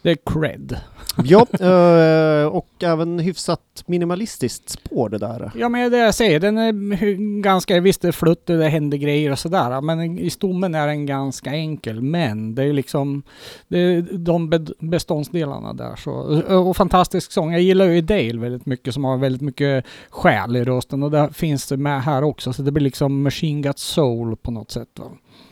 [0.02, 0.76] Det är cred.
[1.24, 5.52] Ja, eh, och även hyfsat minimalistiskt spår det där.
[5.54, 8.98] Ja men det jag säger, den är ganska, visst det är flutt och det händer
[8.98, 12.02] grejer och sådär, men i stommen är den ganska enkel.
[12.02, 13.22] Men det är liksom,
[13.68, 16.42] det är de beståndsdelarna där så.
[16.50, 17.52] Och, fantastisk sång.
[17.52, 21.32] Jag gillar ju Dale väldigt mycket som har väldigt mycket själ i rösten och det
[21.32, 22.52] finns det med här också.
[22.52, 24.88] Så det blir liksom Machine Got Soul på något sätt.
[24.98, 25.06] Va?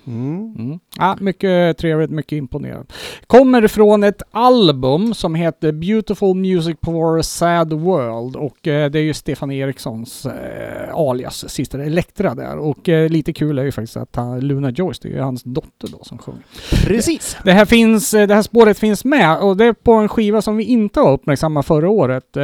[0.09, 0.55] Mm.
[0.59, 0.79] Mm.
[0.99, 2.87] Ja, mycket trevligt, mycket imponerande.
[3.27, 8.99] Kommer från ett album som heter Beautiful Music for a Sad World och eh, det
[8.99, 13.73] är ju Stefan Erikssons eh, alias Sister Elektra där och eh, lite kul är ju
[13.73, 16.43] faktiskt att han, Luna Joyce, det är ju hans dotter då som sjunger.
[16.87, 17.37] Precis.
[17.45, 20.43] Det här, finns, eh, det här spåret finns med och det är på en skiva
[20.43, 22.37] som vi inte har uppmärksammat förra året.
[22.37, 22.43] Eh,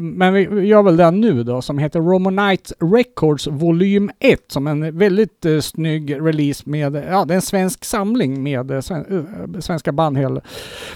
[0.00, 4.98] Men vi gör väl det nu då som heter Romonite Records volym 1 som en
[4.98, 9.60] väldigt eh, snygg release med, ja det är en svensk samling med eh, sven, eh,
[9.60, 10.40] svenska band, hel,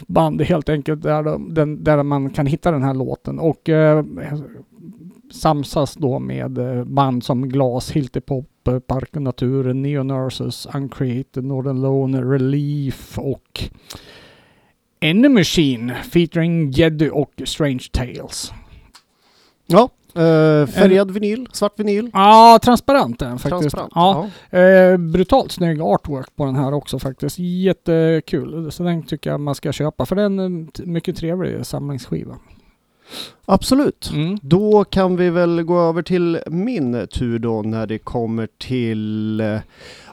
[0.07, 4.05] band helt enkelt där, de, den, där man kan hitta den här låten och eh,
[5.33, 8.49] samsas då med eh, band som Glas, Hiltipop,
[8.87, 13.71] Park och Naturen, Neonurses, Uncreated, Northern Lone, Relief och
[15.01, 18.53] Enemy Machine featuring Jeddy och Strange Tales.
[19.67, 22.11] Ja, eh, färgad vinyl, svart vinyl.
[22.13, 23.77] Ja, transparent är den faktiskt.
[23.77, 23.93] Transparent.
[24.51, 27.39] Ja, eh, brutalt snygg artwork på den här också faktiskt.
[27.39, 28.73] Jättekul.
[28.73, 32.37] Så den tycker jag man ska köpa för den är en mycket trevlig samlingsskiva.
[33.47, 34.11] Absolut.
[34.15, 34.39] Mm.
[34.43, 39.59] Då kan vi väl gå över till min tur då när det kommer till eh,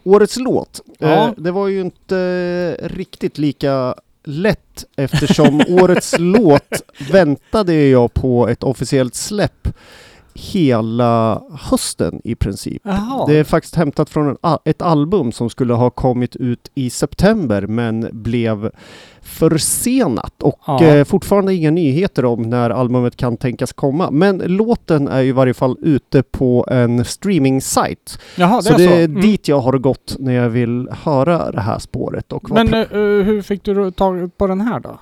[0.04, 0.82] årets låt.
[1.00, 1.08] Ja.
[1.08, 8.64] Eh, det var ju inte riktigt lika lätt eftersom årets låt väntade jag på ett
[8.64, 9.68] officiellt släpp
[10.34, 12.82] hela hösten i princip.
[12.86, 13.26] Jaha.
[13.28, 17.62] Det är faktiskt hämtat från en, ett album som skulle ha kommit ut i september
[17.68, 18.70] men blev
[19.22, 20.84] försenat och Ja.
[20.84, 24.12] eh, fortfarande inga nyheter om när albumet kan tänkas komma.
[24.12, 28.20] Men låten är ju i varje fall ute på en streaming-sajt.
[28.38, 28.94] Jaha, det Så är det så.
[28.94, 29.22] är Mm.
[29.22, 32.32] dit jag har gått när jag vill höra det här spåret.
[32.34, 32.88] Och Men eh,
[33.26, 35.00] hur fick du tag på den här då?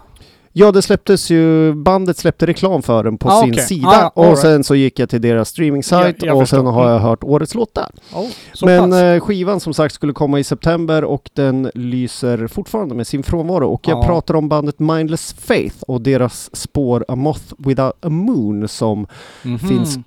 [0.59, 3.63] Ja, det släpptes ju, bandet släppte reklam för den på Ah, sin okej.
[3.63, 4.39] sida Ah, och right.
[4.39, 6.71] sen så gick jag till deras streaming-sajt och sen förstår.
[6.71, 7.03] har jag Mm.
[7.03, 7.89] hört årets låt där.
[8.13, 8.27] Oh,
[8.65, 8.99] Men pass.
[8.99, 13.67] eh, skivan som sagt skulle komma i september och den lyser fortfarande med sin frånvaro.
[13.69, 14.03] Och jag Ja.
[14.05, 19.07] pratar om bandet Mindless Faith och deras spår A Moth Without a Moon som
[19.43, 19.59] Mhm.
[19.59, 19.97] finns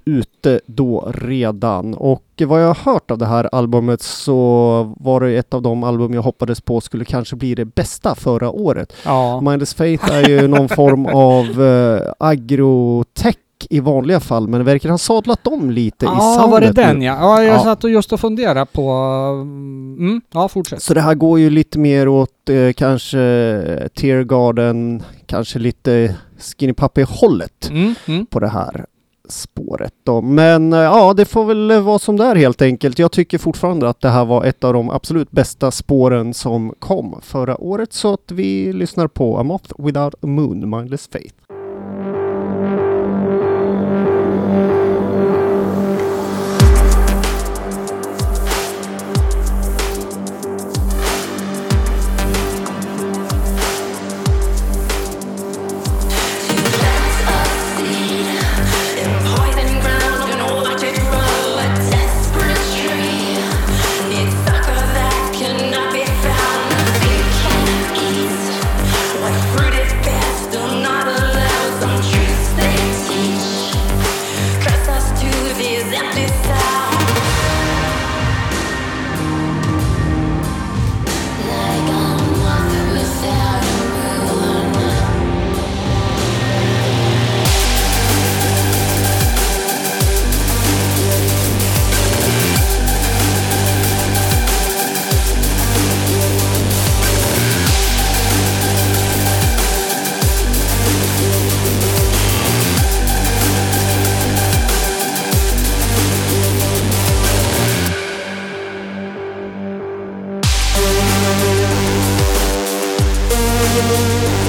[0.42, 1.94] ute då redan.
[1.94, 5.84] Och vad jag har hört av det här albumet så var det ett av de
[5.84, 8.92] album jag hoppades på skulle kanske bli det bästa förra året.
[9.04, 9.40] Ja.
[9.40, 13.36] Mindless Faith är ju någon form av eh, agrotech
[13.70, 16.66] i vanliga fall men det verkar ha sadlat om lite i Ja, soundet var det
[16.66, 16.72] nu.
[16.72, 17.16] den ja?
[17.20, 17.62] Ja, jag Ja.
[17.62, 18.90] satt och just och funderade på...
[19.42, 20.82] Mm, ja, fortsätt.
[20.82, 23.18] Så det här går ju lite mer åt eh, kanske
[23.94, 26.16] Tear Garden, kanske lite
[26.58, 28.26] Skinny Puppy-hållet Mm, mm.
[28.26, 28.86] på det här
[29.32, 30.22] spåret då.
[30.22, 32.98] Men eh, ja, det får väl eh, vara som det är helt enkelt.
[32.98, 37.20] Jag tycker fortfarande att det här var ett av de absolut bästa spåren som kom
[37.22, 41.34] förra året så att vi lyssnar på A Moth Without a Moon, Mindless Faith.
[113.82, 114.41] Música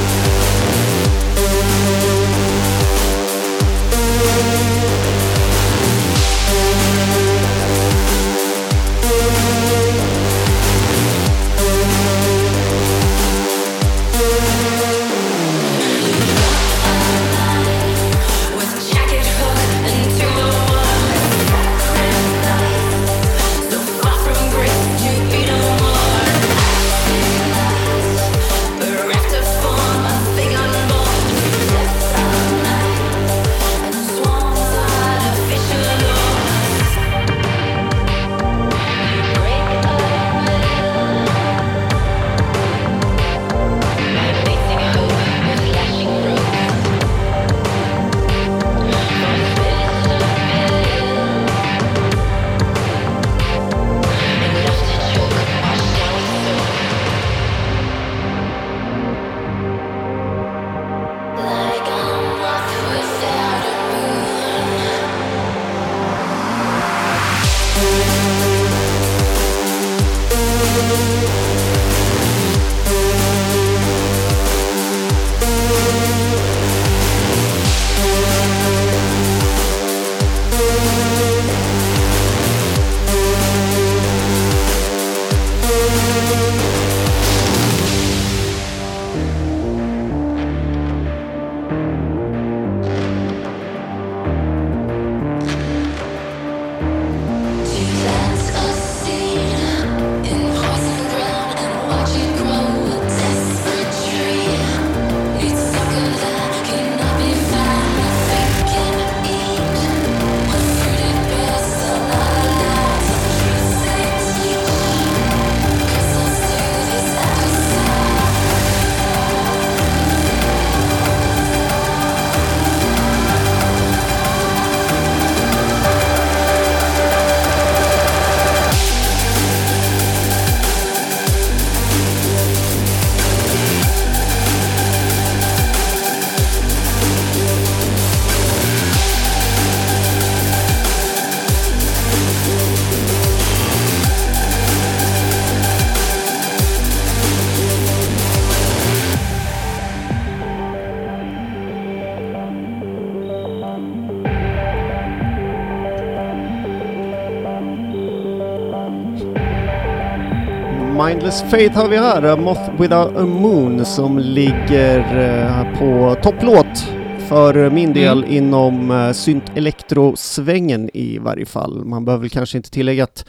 [161.23, 166.87] Mindless Faith har vi här, Moth Without a Moon som ligger eh, på topplåt
[167.29, 168.37] för min del Mm.
[168.37, 171.85] inom eh, synt elektro-svängen i varje fall.
[171.85, 173.25] Man behöver väl kanske inte tillägga att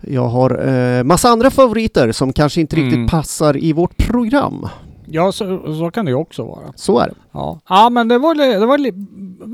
[0.00, 3.08] jag har eh, massa andra favoriter som kanske inte riktigt Mm.
[3.08, 4.66] passar i vårt program.
[5.06, 6.72] Ja, så, så kan det ju också vara.
[6.76, 7.14] Så är det.
[7.32, 8.92] Ja, ja men det var, det var li,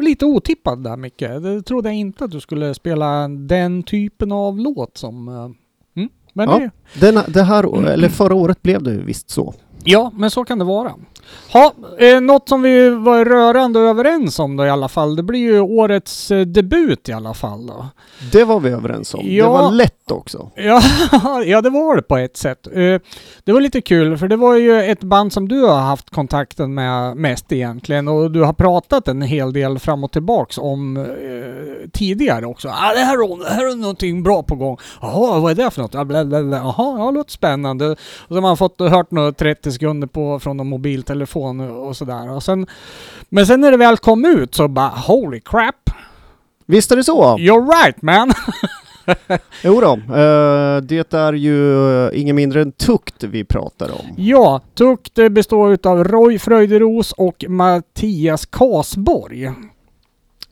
[0.05, 1.19] lite otippat där Micke.
[1.43, 5.29] Det trodde jag inte att du skulle spela den typen av låt som...
[5.29, 5.55] Mm,
[6.37, 6.59] men Ja.
[6.59, 6.71] det,
[7.13, 9.55] Den, det här, eller förra året blev det visst så.
[9.85, 10.93] ja, men så kan det vara.
[11.53, 15.17] Ha, eh, något som vi var rörande överens om då i alla fall.
[15.17, 17.87] Det blir ju årets eh, debut i alla fall då.
[18.33, 19.21] Det var vi överens om.
[19.25, 19.45] Ja.
[19.45, 20.51] Det var lätt också.
[20.57, 20.81] Ja,
[21.47, 22.67] ja, det var det på ett sätt.
[22.67, 23.01] Eh,
[23.45, 26.75] Det var lite kul för det var ju ett band som du har haft kontakten
[26.75, 31.89] med mest egentligen och du har pratat en hel del fram och tillbaks om eh,
[31.93, 32.69] tidigare också.
[32.69, 34.77] Ah, det, här, är- det här är någonting bra på gång.
[35.01, 35.95] Jaha, vad är det för något?
[35.95, 36.23] Ja, bla.
[36.23, 37.87] Jaha, ja, det låter spännande.
[37.91, 37.99] Och
[38.29, 41.16] så har man fått hört några 30 sekunder på, från någon mobiltelefon
[41.71, 42.31] och sådär.
[42.31, 42.67] Och sen,
[43.29, 45.91] men sen när det väl kom ut så bara holy crap.
[46.67, 47.23] Visst är det så?
[47.39, 48.33] You're right man!
[49.65, 54.15] Jo då, eh, det är ju eh, ingen mindre än Tukt vi pratar om.
[54.17, 59.51] Ja, Tukt består utav Roy Fröjderos och Mattias Kasborg.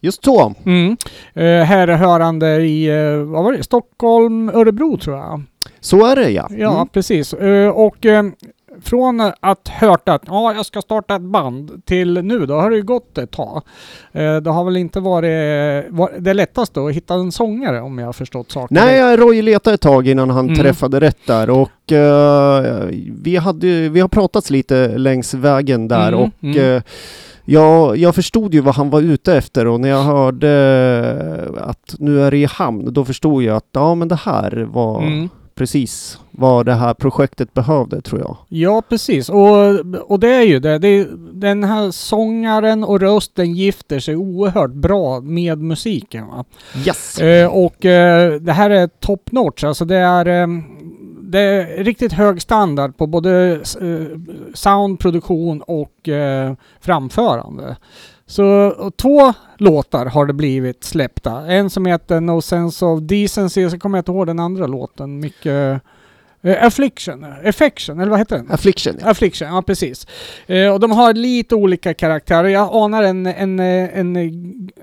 [0.01, 0.55] Just så.
[0.67, 0.97] Mm.
[1.35, 2.89] Eh, här är hörande i,
[3.27, 5.43] vad var det, Stockholm, Örebro tror jag.
[5.81, 6.49] Så är det ja.
[6.51, 6.89] Ja, Mm.
[6.89, 7.33] precis.
[7.35, 8.07] Eh, och
[8.83, 12.77] från att hört att ja, jag ska starta ett band till nu, då har det
[12.77, 13.63] ju gått ett tag.
[14.13, 18.07] Eh, det har väl inte varit, var, det lättaste att hitta en sångare om jag
[18.07, 18.75] har förstått saken.
[18.81, 20.57] Nej, Roy letade ett tag innan han Mm.
[20.59, 22.89] träffade rätt där och eh,
[23.23, 26.77] vi, hade, vi har pratats lite längs vägen där Mm, och mm.
[26.77, 26.83] eh,
[27.45, 32.23] jag, jag förstod ju vad han var ute efter och när jag hörde att nu
[32.23, 35.29] är det i hamn, då förstod jag att ja men det här var Mm.
[35.55, 38.37] precis vad det här projektet behövde tror jag.
[38.49, 39.29] Ja, precis.
[39.29, 40.79] Och, och det är ju det.
[40.79, 46.27] det är, den här sångaren och rösten gifter sig oerhört bra med musiken.
[46.27, 46.45] Va?
[46.87, 47.19] Yes!
[47.19, 49.65] Eh, och eh, det här är top notch.
[49.65, 50.47] Alltså det är, eh,
[51.23, 54.19] det är riktigt hög standard på både eh,
[54.55, 57.77] sound, produktion och eh, framförande.
[58.27, 61.53] Så två låtar har det blivit släppta.
[61.53, 65.21] En som heter No Sense of Decency, så kommer jag inte ihåg den andra låten.
[65.21, 65.83] Mycket...
[66.45, 68.51] Eh, Affliction, Affection, eller vad heter den?
[68.51, 69.11] Affliction ja.
[69.11, 70.07] Affliction, ja precis.
[70.47, 72.49] Eh, och de har lite olika karaktärer.
[72.49, 74.17] Jag anar en, en, eh, en,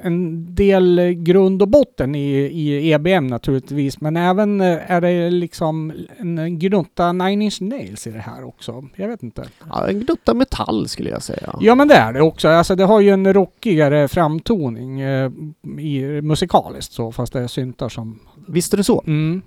[0.02, 4.02] en del grund och botten i, i EBM naturligtvis.
[4.02, 8.84] Men även eh, är det liksom en gnutta Nine Inch Nails i det här också.
[8.96, 9.46] Jag vet inte.
[9.70, 11.56] ja en gnutta metall skulle jag säga.
[11.60, 12.48] Ja men det är det också.
[12.48, 15.32] Alltså det har ju en rockigare framtoning eh,
[15.80, 18.20] i, musikaliskt så, fast det är syntar som...
[18.48, 19.04] Visst är det så.
[19.08, 19.42] Mm.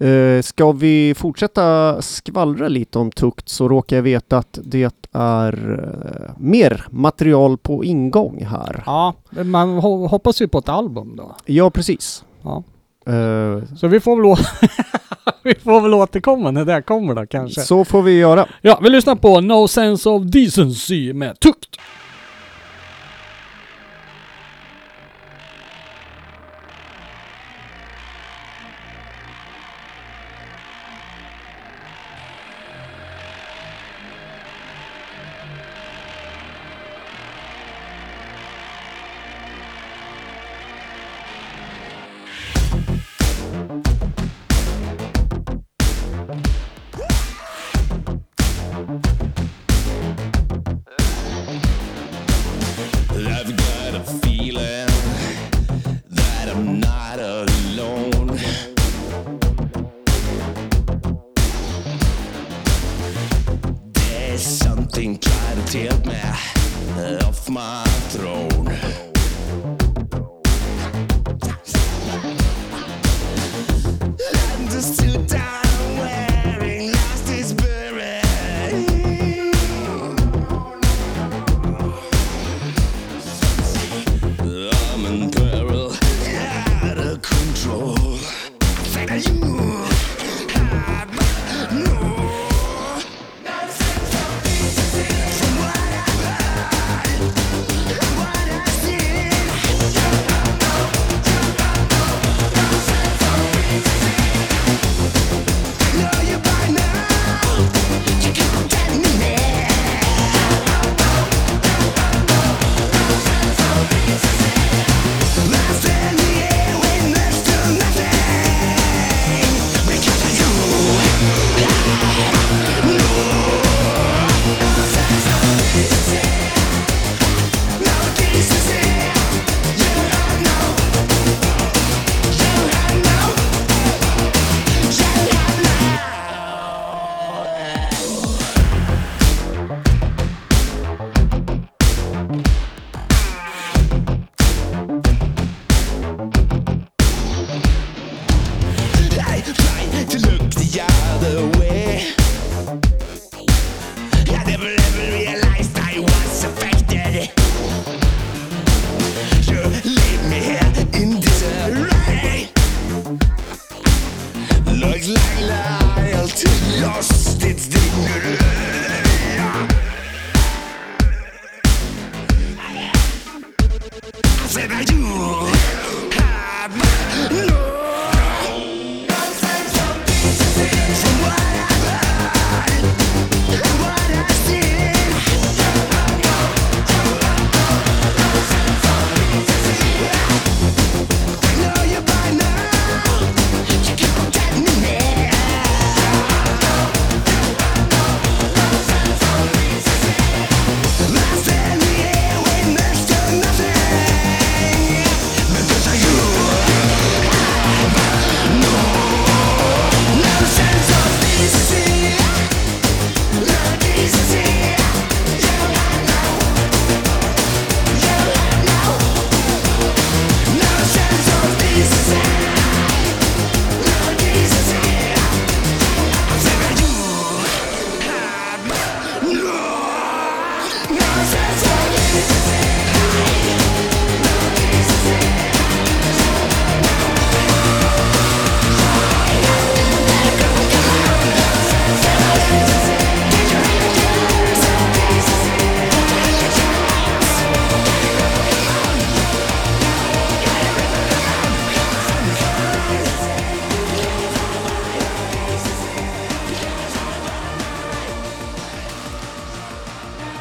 [0.00, 5.80] Eh, ska vi fortsätta skvallra lite om tukt så råkar jag veta att det är
[5.84, 8.82] eh, mer material på ingång här.
[8.86, 11.36] Ja, man ho- hoppas ju på ett album då.
[11.46, 12.24] Ja, precis.
[12.42, 12.62] Ja.
[13.06, 14.36] Eh, Så vi får väl, å-
[15.42, 17.60] vi får väl återkomma när det kommer då kanske.
[17.60, 18.46] så får vi göra.
[18.62, 21.76] Ja, vi lyssnar på No Sense of Decency med Tukt.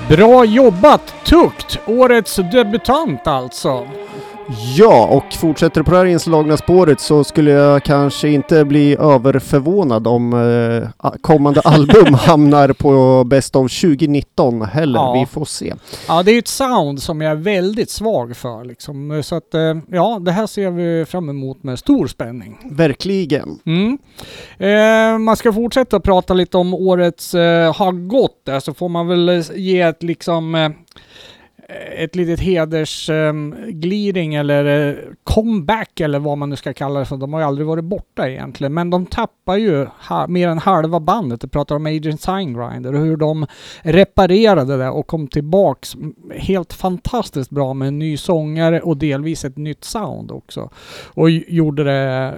[0.09, 1.79] Bra jobbat Tukt!
[1.85, 3.87] Årets debutant alltså.
[4.51, 10.07] Ja, och fortsätter på det här inslagna spåret så skulle jag kanske inte bli överförvånad
[10.07, 14.99] om eh, kommande album hamnar på Best of 2019 heller.
[14.99, 15.13] Ja.
[15.13, 15.73] Vi får se.
[16.07, 19.23] Ja, det är ett sound som jag är väldigt svag för liksom.
[19.23, 22.57] Så att, eh, ja, det här ser vi fram emot med stor spänning.
[22.71, 23.59] Verkligen.
[23.65, 23.97] Mm.
[24.57, 29.07] Eh, man ska fortsätta prata lite om årets eh, har gått där så får man
[29.07, 30.69] väl eh, ge ett liksom eh,
[31.97, 37.17] ett litet hedersgliding eller eh, comeback eller vad man nu ska kalla det för.
[37.17, 38.73] De har ju aldrig varit borta egentligen.
[38.73, 39.87] Men de tappar ju
[40.27, 41.43] mer än halva bandet.
[41.43, 43.45] Jag pratar om Agent Signgrinder och hur de
[43.81, 45.93] reparerade det och kom tillbaks
[46.35, 50.69] helt fantastiskt bra med en ny sångare och delvis ett nytt sound också.
[51.05, 52.33] Och gjorde det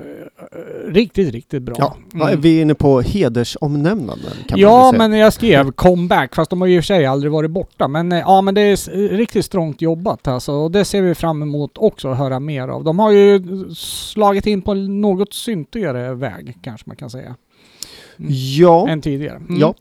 [0.51, 1.75] eh, riktigt, riktigt bra.
[1.77, 2.41] Ja, Mm.
[2.41, 5.09] vi är inne på hedersomnämnanden kan man Ja, väl säga.
[5.09, 7.88] men jag skrev comeback, fast de har ju i och för sig aldrig varit borta.
[7.88, 10.51] Men eh, ja, men det är riktigt strångt jobbat alltså.
[10.51, 12.84] Och det ser vi fram emot också att höra mer av.
[12.84, 13.43] De har ju
[13.76, 17.36] slagit in på en något syntigare väg, kanske man kan säga,
[18.30, 19.36] Ja, än tidigare.
[19.36, 19.57] Mm.
[19.59, 19.74] ja.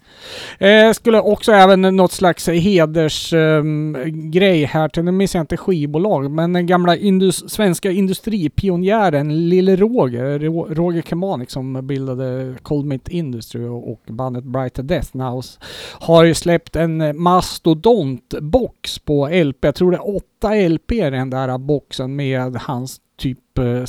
[0.67, 6.53] Eh, skulle också även något slags hedersgrej här till, nu minns jag inte skivbolag, men
[6.53, 13.65] den gamla indus, svenska industripionjären Lille Roger, Ro- Roger Kemanik som bildade Cold Meat Industry
[13.65, 15.45] och, och bandet Bright to Death Now,
[15.93, 19.65] har ju släppt en mastodontbox på LP.
[19.65, 23.85] Jag tror det är åtta LP i den där boxen med hans typ eh,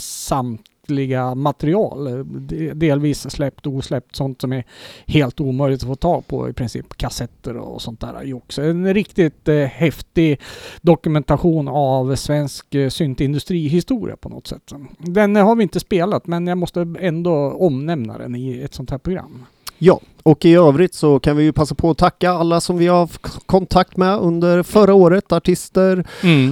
[0.82, 2.25] samtliga material.
[2.73, 4.63] Delvis släppt och osläppt, sånt som är
[5.07, 6.97] helt omöjligt att få tag på i princip.
[6.97, 8.59] Kassetter och sånt där jox.
[8.59, 10.39] En riktigt eh, häftig
[10.82, 14.71] dokumentation av svensk eh, syntindustrihistoria på något sätt.
[14.99, 18.97] Den har vi inte spelat men jag måste ändå omnämna den i ett sånt här
[18.97, 19.45] program
[19.84, 22.88] ja, och i övrigt så kan vi ju passa på att tacka alla som vi
[22.88, 23.09] har
[23.45, 25.32] kontakt med under förra året.
[25.32, 26.05] Artister,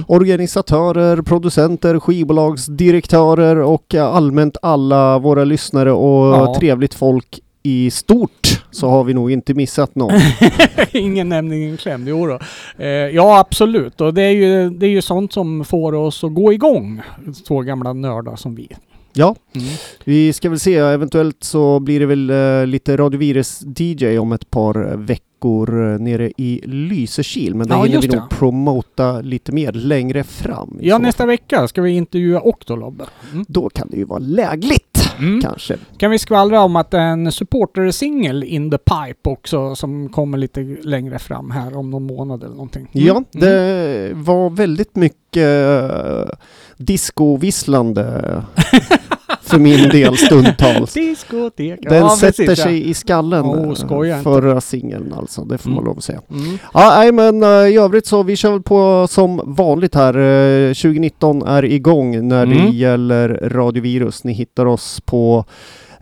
[0.08, 6.54] organisatörer, producenter, skivbolagsdirektörer och eh, allmänt alla våra lyssnare och Ja.
[6.58, 10.20] trevligt folk i stort så har vi nog inte missat någon.
[10.92, 12.04] Ingen nämning, ingen kläm.
[12.08, 12.38] Jo då.
[12.84, 14.00] Eh, ja, absolut.
[14.00, 17.00] Och det är, ju, det är ju sånt som får oss att gå igång.
[17.48, 18.68] Två gamla nördar som vi.
[19.12, 19.66] Ja, Mm.
[20.04, 20.74] vi ska väl se.
[20.76, 25.98] Eventuellt så blir det väl eh, lite Radio Virus DJ om ett par veckor eh,
[25.98, 27.54] nere i Lysekil.
[27.54, 30.78] Men det Ja, hinner vi nog promota lite mer längre fram.
[30.80, 33.02] Ja, så nästa vecka ska vi intervjua Octolob.
[33.32, 33.44] Mm.
[33.48, 34.89] Då kan det ju vara lägligt
[35.20, 35.40] Mm.
[35.40, 35.76] kanske.
[35.96, 41.18] Kan vi skvallra om att en supporter-singel in the pipe också som kommer lite längre
[41.18, 42.90] fram här om någon månad eller någonting.
[42.92, 43.06] Mm.
[43.06, 46.30] Ja, det var väldigt mycket uh,
[46.76, 48.42] discovisslande
[49.42, 50.92] för min del stundtals.
[50.92, 51.80] Diskotek.
[51.82, 54.22] Den ja, sätter precis, sig i skallen, Oh, eh, inte.
[54.22, 55.86] förra singeln alltså, det får man Mm.
[55.86, 56.20] lov att säga.
[56.28, 56.34] Ja.
[56.36, 56.58] Mm.
[56.74, 60.14] Ja, nej, men eh, i övrigt så vi kör väl på som vanligt här.
[60.18, 62.72] Eh, 2019 är igång när det Mm.
[62.72, 64.24] gäller radiovirus.
[64.24, 65.44] Ni hittar oss på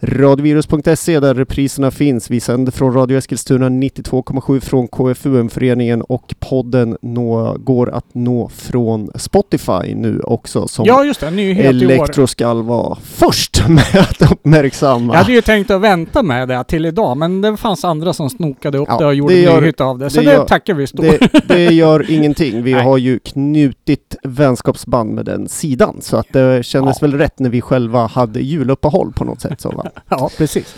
[0.01, 2.31] radiovirus.se där repriserna finns.
[2.31, 9.11] Vi sänder från Radio Eskilstuna 92,7 från KFUM-föreningen och podden nå, går att nå från
[9.15, 11.91] Spotify nu också som Ja just det, nyhet i år.
[11.93, 15.13] Elektro ska vara först med att uppmärksamma.
[15.15, 18.31] Jag hade ju tänkt att vänta med det till idag, men det fanns andra som
[18.31, 20.11] snokade upp Ja, det och gjorde det gör- nyhet av det.
[20.11, 21.01] Så det det, gör- tackar vi stort.
[21.07, 22.63] Det, det gör ingenting.
[22.63, 22.85] Vi Nej.
[22.85, 27.07] har ju knutit vänskapsband med den sidan så att det kändes Ja.
[27.09, 29.61] väl rätt när vi själva hade juluppehåll på något sätt.
[29.61, 29.85] Så, va?
[30.09, 30.75] Ja, precis.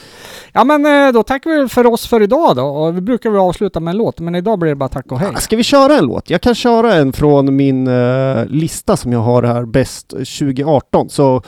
[0.53, 2.63] Ja men eh, då tackar vi för oss för idag då.
[2.63, 5.21] Och vi brukar väl avsluta med en låt, men idag blir det bara tack och
[5.21, 5.35] hej.
[5.39, 6.31] Ska vi köra en låt?
[6.31, 11.11] Jag kan köra en från min uh, lista som jag har här, Bäst 2018.
[11.11, 11.43] Så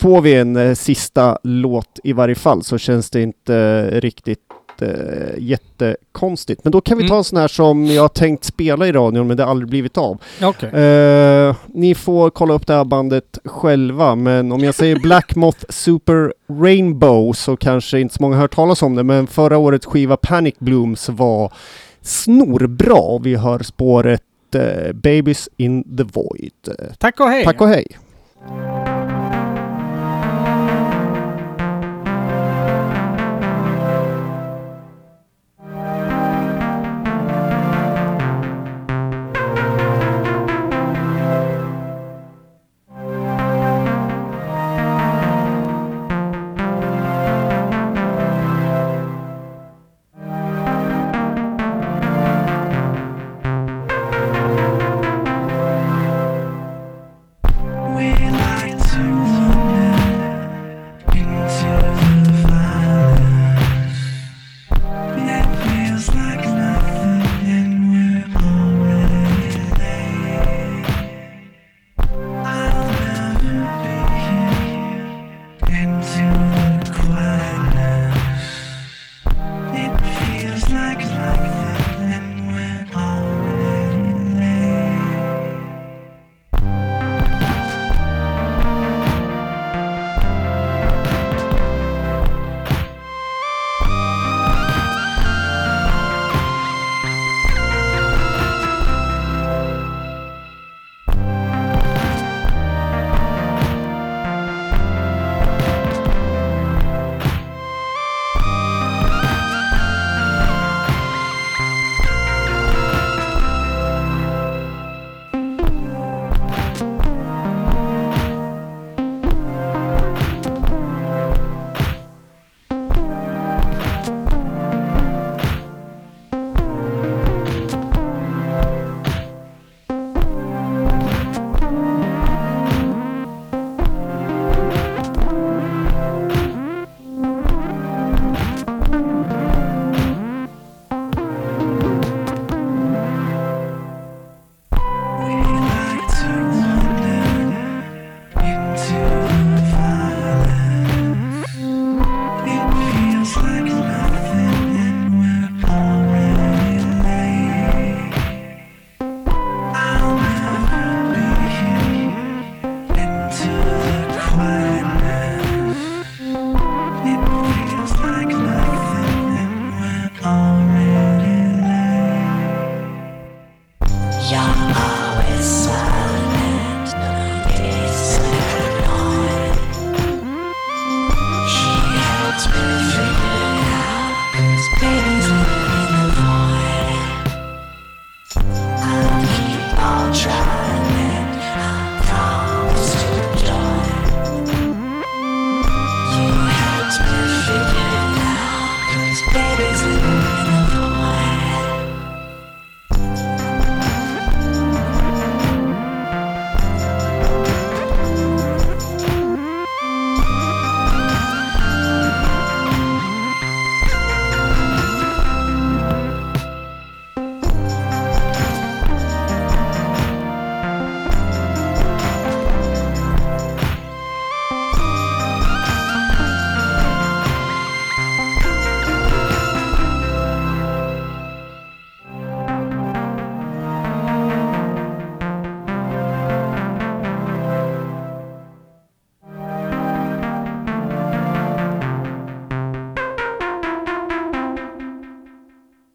[0.00, 4.45] får vi en uh, sista låt i varje fall så känns det inte uh, riktigt
[4.82, 4.88] eh,
[5.38, 6.64] jättekonstigt.
[6.64, 7.10] Men då kan vi Mm.
[7.10, 9.98] ta en sån här som jag tänkt spela i radion men det har aldrig blivit
[9.98, 10.18] av.
[10.42, 10.68] Okej.
[10.70, 15.64] Eh, ni får kolla upp det här bandet själva, men om jag säger Black Moth
[15.68, 20.16] Super Rainbow så kanske inte så många hört talas om det, men förra årets skiva
[20.16, 21.52] Panic Blooms var
[22.02, 23.18] snorbra.
[23.22, 24.22] Vi hör spåret
[24.54, 26.52] eh, Babies in the Void.
[26.98, 27.44] Tack och hej.
[27.44, 27.86] Tack och hej!